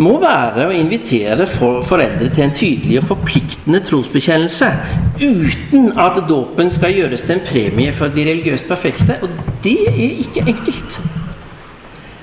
må 0.00 0.14
være 0.22 0.68
å 0.68 0.74
invitere 0.76 1.46
for 1.50 1.82
foreldre 1.84 2.30
til 2.32 2.46
en 2.46 2.54
tydelig 2.56 3.00
og 3.02 3.08
forpliktende 3.10 3.82
trosbekjennelse, 3.84 4.70
uten 5.20 5.90
at 6.00 6.20
dåpen 6.28 6.72
skal 6.72 6.96
gjøres 6.96 7.26
til 7.26 7.36
en 7.36 7.44
premie 7.44 7.92
for 7.96 8.12
de 8.14 8.24
religiøst 8.30 8.68
perfekte. 8.70 9.18
Og 9.22 9.34
det 9.64 9.78
er 9.90 10.22
ikke 10.24 10.46
enkelt. 10.46 10.96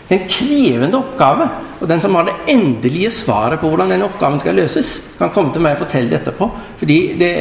Det 0.09 0.15
er 0.15 0.23
en 0.23 0.31
krevende 0.33 0.97
oppgave. 0.97 1.49
Og 1.79 1.87
den 1.87 2.01
som 2.01 2.15
har 2.17 2.25
det 2.27 2.33
endelige 2.51 3.11
svaret 3.13 3.61
på 3.61 3.69
hvordan 3.69 3.93
den 3.93 4.07
oppgaven 4.07 4.41
skal 4.41 4.57
løses, 4.57 4.95
kan 5.19 5.29
komme 5.35 5.53
til 5.53 5.61
meg 5.63 5.77
og 5.77 5.83
fortelle 5.85 6.09
det 6.09 6.23
etterpå. 6.23 6.49
Fordi 6.81 6.99
det, 7.19 7.31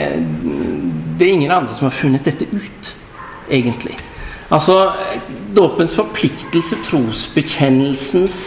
det 1.18 1.26
er 1.26 1.32
ingen 1.32 1.56
andre 1.56 1.74
som 1.74 1.88
har 1.88 1.96
funnet 1.96 2.28
dette 2.28 2.46
ut, 2.52 2.94
egentlig. 3.50 3.96
Altså, 4.52 4.92
dåpens 5.56 5.96
forpliktelse, 5.96 6.76
trosbekjennelsens 6.84 8.38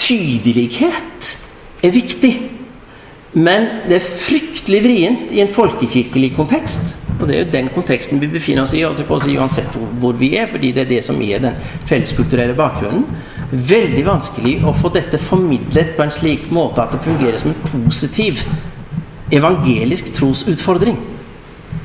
tydelighet 0.00 1.30
er 1.84 1.94
viktig. 1.94 2.34
Men 3.34 3.66
det 3.88 3.98
er 3.98 4.12
fryktelig 4.20 4.82
vrient 4.84 5.32
i 5.34 5.40
en 5.42 5.54
folkekirkelig 5.54 6.34
kontekst. 6.36 6.94
Og 7.20 7.28
det 7.28 7.34
er 7.34 7.44
jo 7.44 7.52
den 7.52 7.70
konteksten 7.74 8.20
vi 8.22 8.28
befinner 8.30 8.66
oss 8.66 8.74
i, 8.74 8.82
uansett 8.84 9.74
hvor 10.00 10.16
vi 10.18 10.32
er, 10.38 10.48
fordi 10.50 10.72
det 10.74 10.84
er 10.84 10.90
det 10.90 11.00
som 11.06 11.20
er 11.22 11.42
den 11.42 11.58
felleskulturelle 11.88 12.56
bakgrunnen. 12.58 13.06
Veldig 13.54 14.04
vanskelig 14.06 14.54
å 14.66 14.74
få 14.74 14.90
dette 14.94 15.20
formidlet 15.22 15.94
på 15.96 16.04
en 16.04 16.14
slik 16.14 16.48
måte 16.54 16.82
at 16.82 16.94
det 16.94 17.02
fungerer 17.04 17.38
som 17.38 17.52
en 17.52 17.66
positiv 17.70 18.42
evangelisk 19.34 20.10
trosutfordring. 20.14 20.98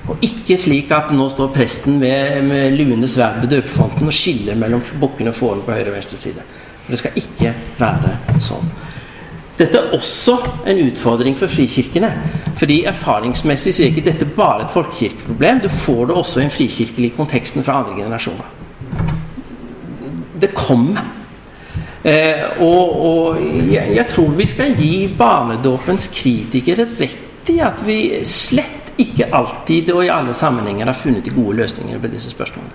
Og 0.10 0.24
ikke 0.26 0.57
slik 0.57 0.89
at 0.95 1.12
nå 1.14 1.28
står 1.30 1.51
presten 1.53 1.99
med, 2.01 2.41
med 2.49 2.74
luende 2.78 3.10
sverd 3.10 3.43
ved 3.43 3.53
døpefonten 3.53 4.10
og 4.10 4.16
skiller 4.16 4.57
mellom 4.57 4.82
bukkene 5.01 5.34
og 5.34 5.38
fårene 5.38 5.66
på 5.66 5.78
høyre 5.78 5.91
og 5.91 5.99
venstre 5.99 6.18
side. 6.18 6.45
Det 6.89 6.99
skal 6.99 7.17
ikke 7.19 7.53
være 7.79 8.15
sånn. 8.43 8.71
Dette 9.59 9.75
er 9.75 9.93
også 9.95 10.37
en 10.71 10.79
utfordring 10.87 11.35
for 11.37 11.51
frikirkene. 11.51 12.11
fordi 12.59 12.83
erfaringsmessig 12.85 13.73
så 13.73 13.83
er 13.83 13.91
ikke 13.91 14.05
dette 14.11 14.25
bare 14.25 14.63
et 14.63 14.73
folkekirkeproblem. 14.73 15.61
Du 15.63 15.69
får 15.69 16.05
det 16.05 16.15
også 16.15 16.39
i 16.39 16.43
en 16.43 16.51
frikirkelig 16.51 17.13
konteksten 17.15 17.63
fra 17.63 17.79
andre 17.79 17.95
generasjoner. 17.95 18.45
Det 20.41 20.53
kommer. 20.53 21.03
Eh, 22.03 22.61
og, 22.63 23.01
og 23.05 23.39
jeg, 23.71 23.95
jeg, 23.95 24.05
tror 24.07 24.27
vi 24.27 24.45
skal 24.45 24.75
gi 24.79 25.07
barnedåpens 25.17 26.07
kritikere 26.15 26.87
rett 26.99 27.49
i 27.51 27.57
at 27.59 27.81
vi 27.83 28.21
slett 28.23 28.93
ikke 28.99 29.27
alltid 29.35 29.91
og 29.91 30.05
i 30.05 30.11
alle 30.11 30.33
sammenhenger 30.33 30.85
har 30.85 30.95
funnet 30.95 31.25
de 31.25 31.33
gode 31.35 31.57
løsningene 31.59 31.99
på 31.99 32.11
disse 32.11 32.31
spørsmålene. 32.31 32.71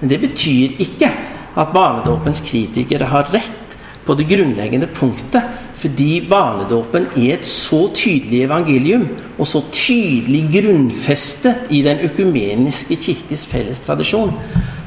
Men 0.00 0.10
det 0.10 0.20
betyr 0.20 0.74
ikke 0.82 1.10
at 1.54 1.72
barnedåpens 1.74 2.42
kritikere 2.44 3.08
har 3.10 3.30
rett 3.32 3.78
på 4.04 4.14
det 4.18 4.26
grunnleggende 4.28 4.88
punktet. 4.94 5.42
Fordi 5.84 6.22
barnedåpen 6.30 7.10
er 7.12 7.34
et 7.34 7.46
så 7.46 7.82
tydelig 7.92 8.44
evangelium, 8.46 9.08
og 9.36 9.46
så 9.46 9.60
tydelig 9.68 10.46
grunnfestet 10.54 11.68
i 11.68 11.82
den 11.84 12.00
økumeniske 12.06 12.96
kirkes 12.96 13.44
felles 13.50 13.82
tradisjon, 13.84 14.32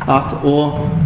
at 0.08 0.34
å 0.48 0.56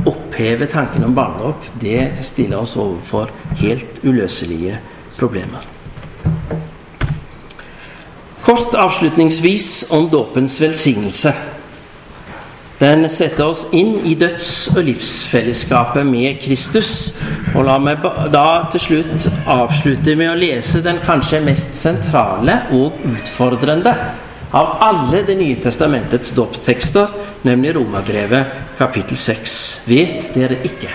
oppheve 0.07 0.69
tanken 0.71 1.03
om 1.03 1.15
barnedåp, 1.17 1.67
det 1.81 2.11
stiller 2.23 2.61
oss 2.61 2.77
overfor 2.79 3.33
helt 3.59 3.99
uløselige 4.05 4.79
problemer. 5.19 5.67
Kort 8.45 8.73
avslutningsvis 8.73 9.91
om 9.93 10.07
dåpens 10.09 10.55
velsignelse. 10.61 11.33
Den 12.81 13.05
setter 13.13 13.45
oss 13.51 13.67
inn 13.77 13.99
i 14.09 14.15
døds- 14.17 14.71
og 14.73 14.81
livsfellesskapet 14.87 16.05
med 16.05 16.39
Kristus. 16.41 17.13
Og 17.53 17.67
la 17.67 17.75
meg 17.77 18.01
da 18.33 18.45
til 18.73 18.81
slutt 18.81 19.27
avslutte 19.45 20.15
med 20.17 20.31
å 20.31 20.39
lese 20.39 20.81
den 20.81 20.97
kanskje 21.03 21.43
mest 21.45 21.77
sentrale 21.77 22.63
og 22.73 22.97
utfordrende 23.05 23.93
av 24.57 24.73
alle 24.81 25.21
Det 25.23 25.37
nye 25.37 25.61
testamentets 25.61 26.33
dåpstekster, 26.35 27.07
nemlig 27.45 27.75
Romerbrevet 27.75 28.75
kapittel 28.77 29.17
6. 29.17 29.81
Vet 29.85 30.33
dere 30.33 30.57
ikke 30.65 30.89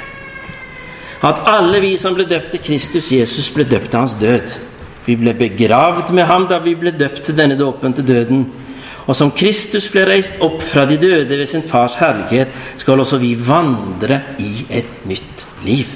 at 1.26 1.47
alle 1.49 1.80
vi 1.80 1.95
som 1.97 2.14
ble 2.14 2.26
døpt 2.28 2.51
til 2.53 2.61
Kristus 2.66 3.09
Jesus, 3.14 3.49
ble 3.51 3.64
døpt 3.64 3.89
til 3.91 3.99
hans 3.99 4.14
død? 4.20 4.59
Vi 5.07 5.16
ble 5.16 5.32
begravd 5.39 6.11
med 6.14 6.26
ham 6.28 6.45
da 6.51 6.59
vi 6.62 6.74
ble 6.74 6.91
døpt 6.91 7.22
til 7.24 7.39
denne 7.39 7.57
dåpen 7.59 7.95
til 7.95 8.07
døden. 8.07 8.45
Og 9.07 9.15
som 9.15 9.31
Kristus 9.31 9.87
ble 9.93 10.03
reist 10.09 10.41
opp 10.43 10.59
fra 10.67 10.83
de 10.89 10.99
døde 10.99 11.39
ved 11.39 11.47
sin 11.47 11.63
fars 11.63 11.95
herlighet, 12.01 12.51
skal 12.81 13.01
også 13.01 13.21
vi 13.23 13.37
vandre 13.39 14.21
i 14.43 14.67
et 14.67 15.05
nytt 15.07 15.47
liv. 15.67 15.87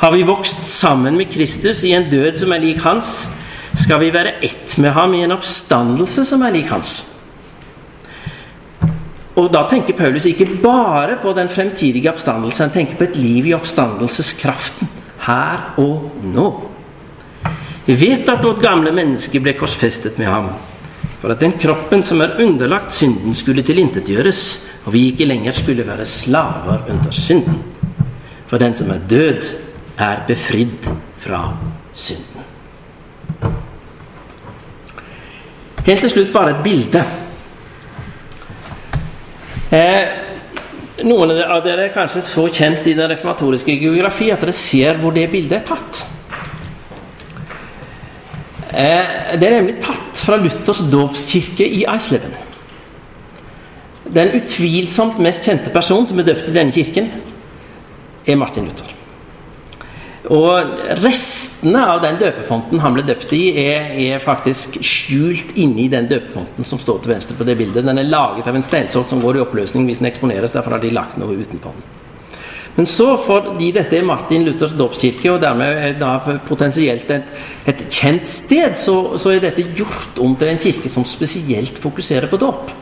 Har 0.00 0.12
vi 0.12 0.26
vokst 0.26 0.66
sammen 0.68 1.16
med 1.16 1.30
Kristus 1.32 1.84
i 1.86 1.94
en 1.96 2.10
død 2.10 2.42
som 2.42 2.52
er 2.52 2.64
lik 2.64 2.82
hans, 2.84 3.28
skal 3.76 4.00
vi 4.02 4.10
være 4.12 4.38
ett 4.44 4.74
med 4.82 4.96
ham 4.96 5.14
i 5.14 5.22
en 5.24 5.36
oppstandelse 5.36 6.26
som 6.26 6.42
er 6.42 6.58
lik 6.58 6.72
hans. 6.74 6.98
Og 9.36 9.50
da 9.52 9.66
tenker 9.68 9.96
Paulus 9.96 10.26
ikke 10.26 10.48
bare 10.62 11.18
på 11.22 11.32
den 11.36 11.48
fremtidige 11.52 12.10
oppstandelse, 12.10 12.62
han 12.64 12.72
tenker 12.72 12.98
på 12.98 13.04
et 13.04 13.18
liv 13.20 13.46
i 13.46 13.54
oppstandelseskraften 13.54 14.88
her 15.26 15.76
og 15.80 16.24
nå. 16.24 16.46
Vi 17.86 17.94
vet 18.00 18.28
at 18.32 18.42
vårt 18.42 18.64
gamle 18.64 18.90
menneske 18.96 19.38
ble 19.40 19.54
korsfestet 19.54 20.18
med 20.18 20.32
ham 20.32 20.48
for 21.26 21.34
at 21.34 21.40
den 21.42 21.56
kroppen 21.58 22.04
som 22.06 22.20
er 22.22 22.36
underlagt 22.38 22.92
synden, 22.94 23.32
skulle 23.34 23.64
tilintetgjøres, 23.66 24.42
og 24.86 24.92
vi 24.94 25.08
ikke 25.10 25.26
lenger 25.26 25.56
skulle 25.56 25.82
være 25.82 26.04
slaver 26.06 26.84
under 26.86 27.10
synden. 27.10 27.56
For 28.46 28.62
den 28.62 28.76
som 28.78 28.92
er 28.94 29.02
død, 29.10 29.48
er 29.98 30.22
befridd 30.28 30.86
fra 31.18 31.40
synden. 31.90 32.46
Helt 35.90 36.06
til 36.06 36.14
slutt 36.14 36.30
bare 36.30 36.54
et 36.54 36.62
bilde. 36.62 37.02
Eh, 39.74 41.04
noen 41.10 41.34
av 41.42 41.64
dere 41.66 41.88
er 41.88 41.96
kanskje 41.96 42.22
så 42.22 42.46
kjent 42.46 42.86
i 42.86 42.94
den 42.94 43.10
reformatoriske 43.10 43.80
geografi 43.82 44.30
at 44.30 44.46
dere 44.46 44.54
ser 44.54 45.02
hvor 45.02 45.18
det 45.18 45.26
bildet 45.34 45.58
er 45.58 45.72
tatt. 45.74 46.06
Eh, 48.76 49.38
det 49.40 49.46
er 49.48 49.56
nemlig 49.56 49.78
tatt 49.80 50.20
fra 50.20 50.36
Luthers 50.36 50.82
dåpskirke 50.92 51.64
i 51.64 51.86
Eisleben. 51.88 52.34
Den 54.12 54.34
utvilsomt 54.36 55.16
mest 55.22 55.46
kjente 55.48 55.72
personen 55.74 56.06
som 56.08 56.20
er 56.20 56.28
døpt 56.28 56.50
i 56.50 56.54
denne 56.54 56.74
kirken, 56.74 57.08
er 58.26 58.38
Martin 58.38 58.68
Luther. 58.68 58.92
Og 60.34 60.78
restene 61.00 61.84
av 61.86 62.00
den 62.02 62.18
døpefonten 62.18 62.80
han 62.82 62.96
ble 62.96 63.04
døpt 63.06 63.32
i, 63.36 63.44
er, 63.62 63.92
er 63.94 64.22
faktisk 64.22 64.76
skjult 64.84 65.54
inni 65.56 65.86
den 65.88 66.08
døpefonten 66.10 66.66
som 66.66 66.82
står 66.82 67.00
til 67.02 67.14
venstre 67.14 67.36
på 67.38 67.46
det 67.46 67.56
bildet. 67.58 67.86
Den 67.86 68.02
er 68.02 68.10
laget 68.10 68.48
av 68.50 68.58
en 68.58 68.66
steinsort 68.66 69.12
som 69.12 69.22
går 69.22 69.38
i 69.38 69.44
oppløsning 69.46 69.86
hvis 69.86 70.02
den 70.02 70.10
eksponeres. 70.10 70.54
Derfor 70.56 70.76
har 70.76 70.82
de 70.82 70.92
lagt 70.94 71.16
noe 71.22 71.38
utenpå 71.38 71.72
den. 71.72 71.86
Men 72.76 72.88
så, 72.88 73.14
fordi 73.16 73.70
dette 73.72 73.96
er 73.96 74.04
Martin 74.04 74.44
Luthers 74.44 74.74
dåpskirke, 74.76 75.30
og 75.32 75.40
dermed 75.40 75.96
da 76.00 76.18
potensielt 76.44 77.10
et, 77.12 77.30
et 77.68 77.86
kjent 77.88 78.28
sted, 78.28 78.76
så, 78.76 79.16
så, 79.16 79.32
er 79.32 79.46
dette 79.46 79.64
gjort 79.76 80.20
om 80.20 80.36
til 80.36 80.52
en 80.52 80.60
kirke 80.60 80.92
som 80.92 81.06
spesielt 81.08 81.80
fokuserer 81.80 82.28
på 82.28 82.40
dåp. 82.40 82.74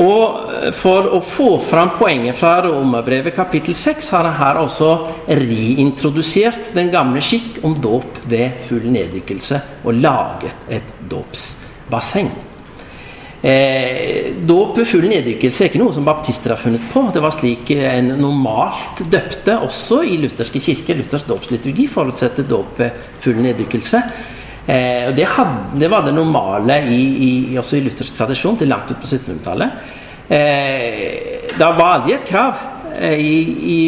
Og 0.00 0.72
for 0.78 1.08
å 1.12 1.18
få 1.26 1.50
fram 1.66 1.90
poenget 1.98 2.38
fra 2.38 2.60
Romerbrevet 2.64 3.34
kapittel 3.36 3.74
6 3.76 4.12
har 4.14 4.28
han 4.30 4.38
her 4.38 4.60
også 4.62 4.90
reintrodusert 5.28 6.70
den 6.76 6.92
gamle 6.94 7.20
skikk 7.24 7.58
om 7.66 7.74
dåp 7.82 8.22
ved 8.30 8.62
full 8.68 8.86
neddykkelse 8.94 9.60
og 9.82 9.98
laget 9.98 10.70
et 10.78 10.94
dåpsbasseng. 11.10 12.30
Eh, 13.42 14.34
dåp 14.44 14.76
ved 14.76 14.84
full 14.84 15.06
neddykkelse 15.08 15.62
er 15.64 15.70
ikke 15.70 15.80
noe 15.80 15.94
som 15.96 16.04
baptister 16.04 16.52
har 16.52 16.60
funnet 16.60 16.82
på. 16.92 17.06
Det 17.14 17.22
var 17.24 17.32
slik 17.32 17.70
en 17.72 18.12
normalt 18.20 19.00
døpte 19.08 19.56
også 19.64 20.02
i 20.04 20.18
lutherske 20.20 20.60
kirker. 20.60 20.98
Luthers 20.98 21.24
dåpsliturgi 21.28 21.88
forutsetter 21.88 22.44
dåp 22.48 22.76
ved 22.82 23.00
full 23.24 23.40
neddykkelse. 23.40 24.02
Eh, 24.66 25.08
og 25.08 25.16
det, 25.16 25.26
det, 25.80 25.88
var 25.88 26.04
det 26.04 26.14
normale 26.14 26.82
i, 26.92 27.00
i, 27.28 27.30
også 27.58 27.78
i 27.78 27.82
luthersk 27.86 28.18
tradisjon 28.18 28.60
til 28.60 28.68
langt 28.68 28.92
ut 28.92 29.00
på 29.00 29.08
1700-tallet. 29.08 29.80
Eh, 30.28 31.48
det 31.56 31.72
var 31.80 31.96
aldri 31.96 32.14
et 32.18 32.28
krav 32.28 32.60
eh, 33.00 33.16
i, 33.18 33.34
i 33.72 33.80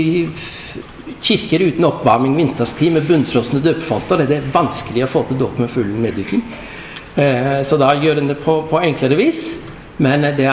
kirker 1.23 1.63
uten 1.69 1.87
oppvarming 1.87 2.35
vinterstid 2.41 2.97
med 2.97 3.07
bunnfrosne 3.07 3.61
døpefonter 3.63 4.25
er 4.25 4.49
vanskelig 4.55 5.05
å 5.05 5.13
få 5.13 5.27
til 5.29 5.39
dåp 5.45 5.61
med 5.61 5.71
full 5.71 5.93
neddykking. 6.03 6.43
Eh, 7.17 7.61
så 7.67 7.77
da 7.81 7.93
gjør 7.99 8.23
en 8.23 8.33
det 8.33 8.39
på, 8.41 8.63
på 8.71 8.81
enklere 8.81 9.19
vis. 9.19 9.45
Men 10.03 10.25
det, 10.37 10.49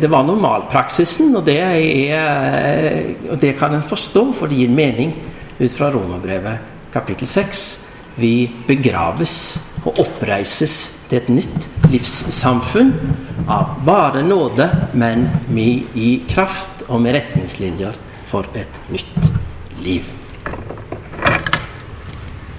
det, 0.00 0.10
var 0.12 0.26
normalpraksisen, 0.26 1.32
og 1.34 1.46
det, 1.46 1.58
er, 1.58 3.00
og 3.32 3.40
det 3.42 3.54
kan 3.58 3.74
en 3.74 3.82
forstå, 3.82 4.26
for 4.36 4.50
det 4.50 4.60
gir 4.60 4.70
mening 4.70 5.14
ut 5.58 5.72
fra 5.72 5.88
Romerbrevet 5.94 6.92
kapittel 6.94 7.26
6. 7.26 7.64
Vi 8.20 8.46
begraves 8.68 9.56
og 9.84 9.98
oppreises 10.04 10.76
til 11.08 11.18
et 11.18 11.32
nytt 11.32 11.68
livssamfunn 11.90 12.92
av 13.50 13.74
bare 13.86 14.22
nåde, 14.24 14.68
men 14.94 15.26
med 15.48 15.96
i 15.98 16.16
kraft 16.30 16.86
og 16.86 17.02
med 17.04 17.18
retningslinjer 17.18 17.98
for 18.30 18.46
et 18.54 18.80
nytt 18.94 19.32
liv. 19.82 20.06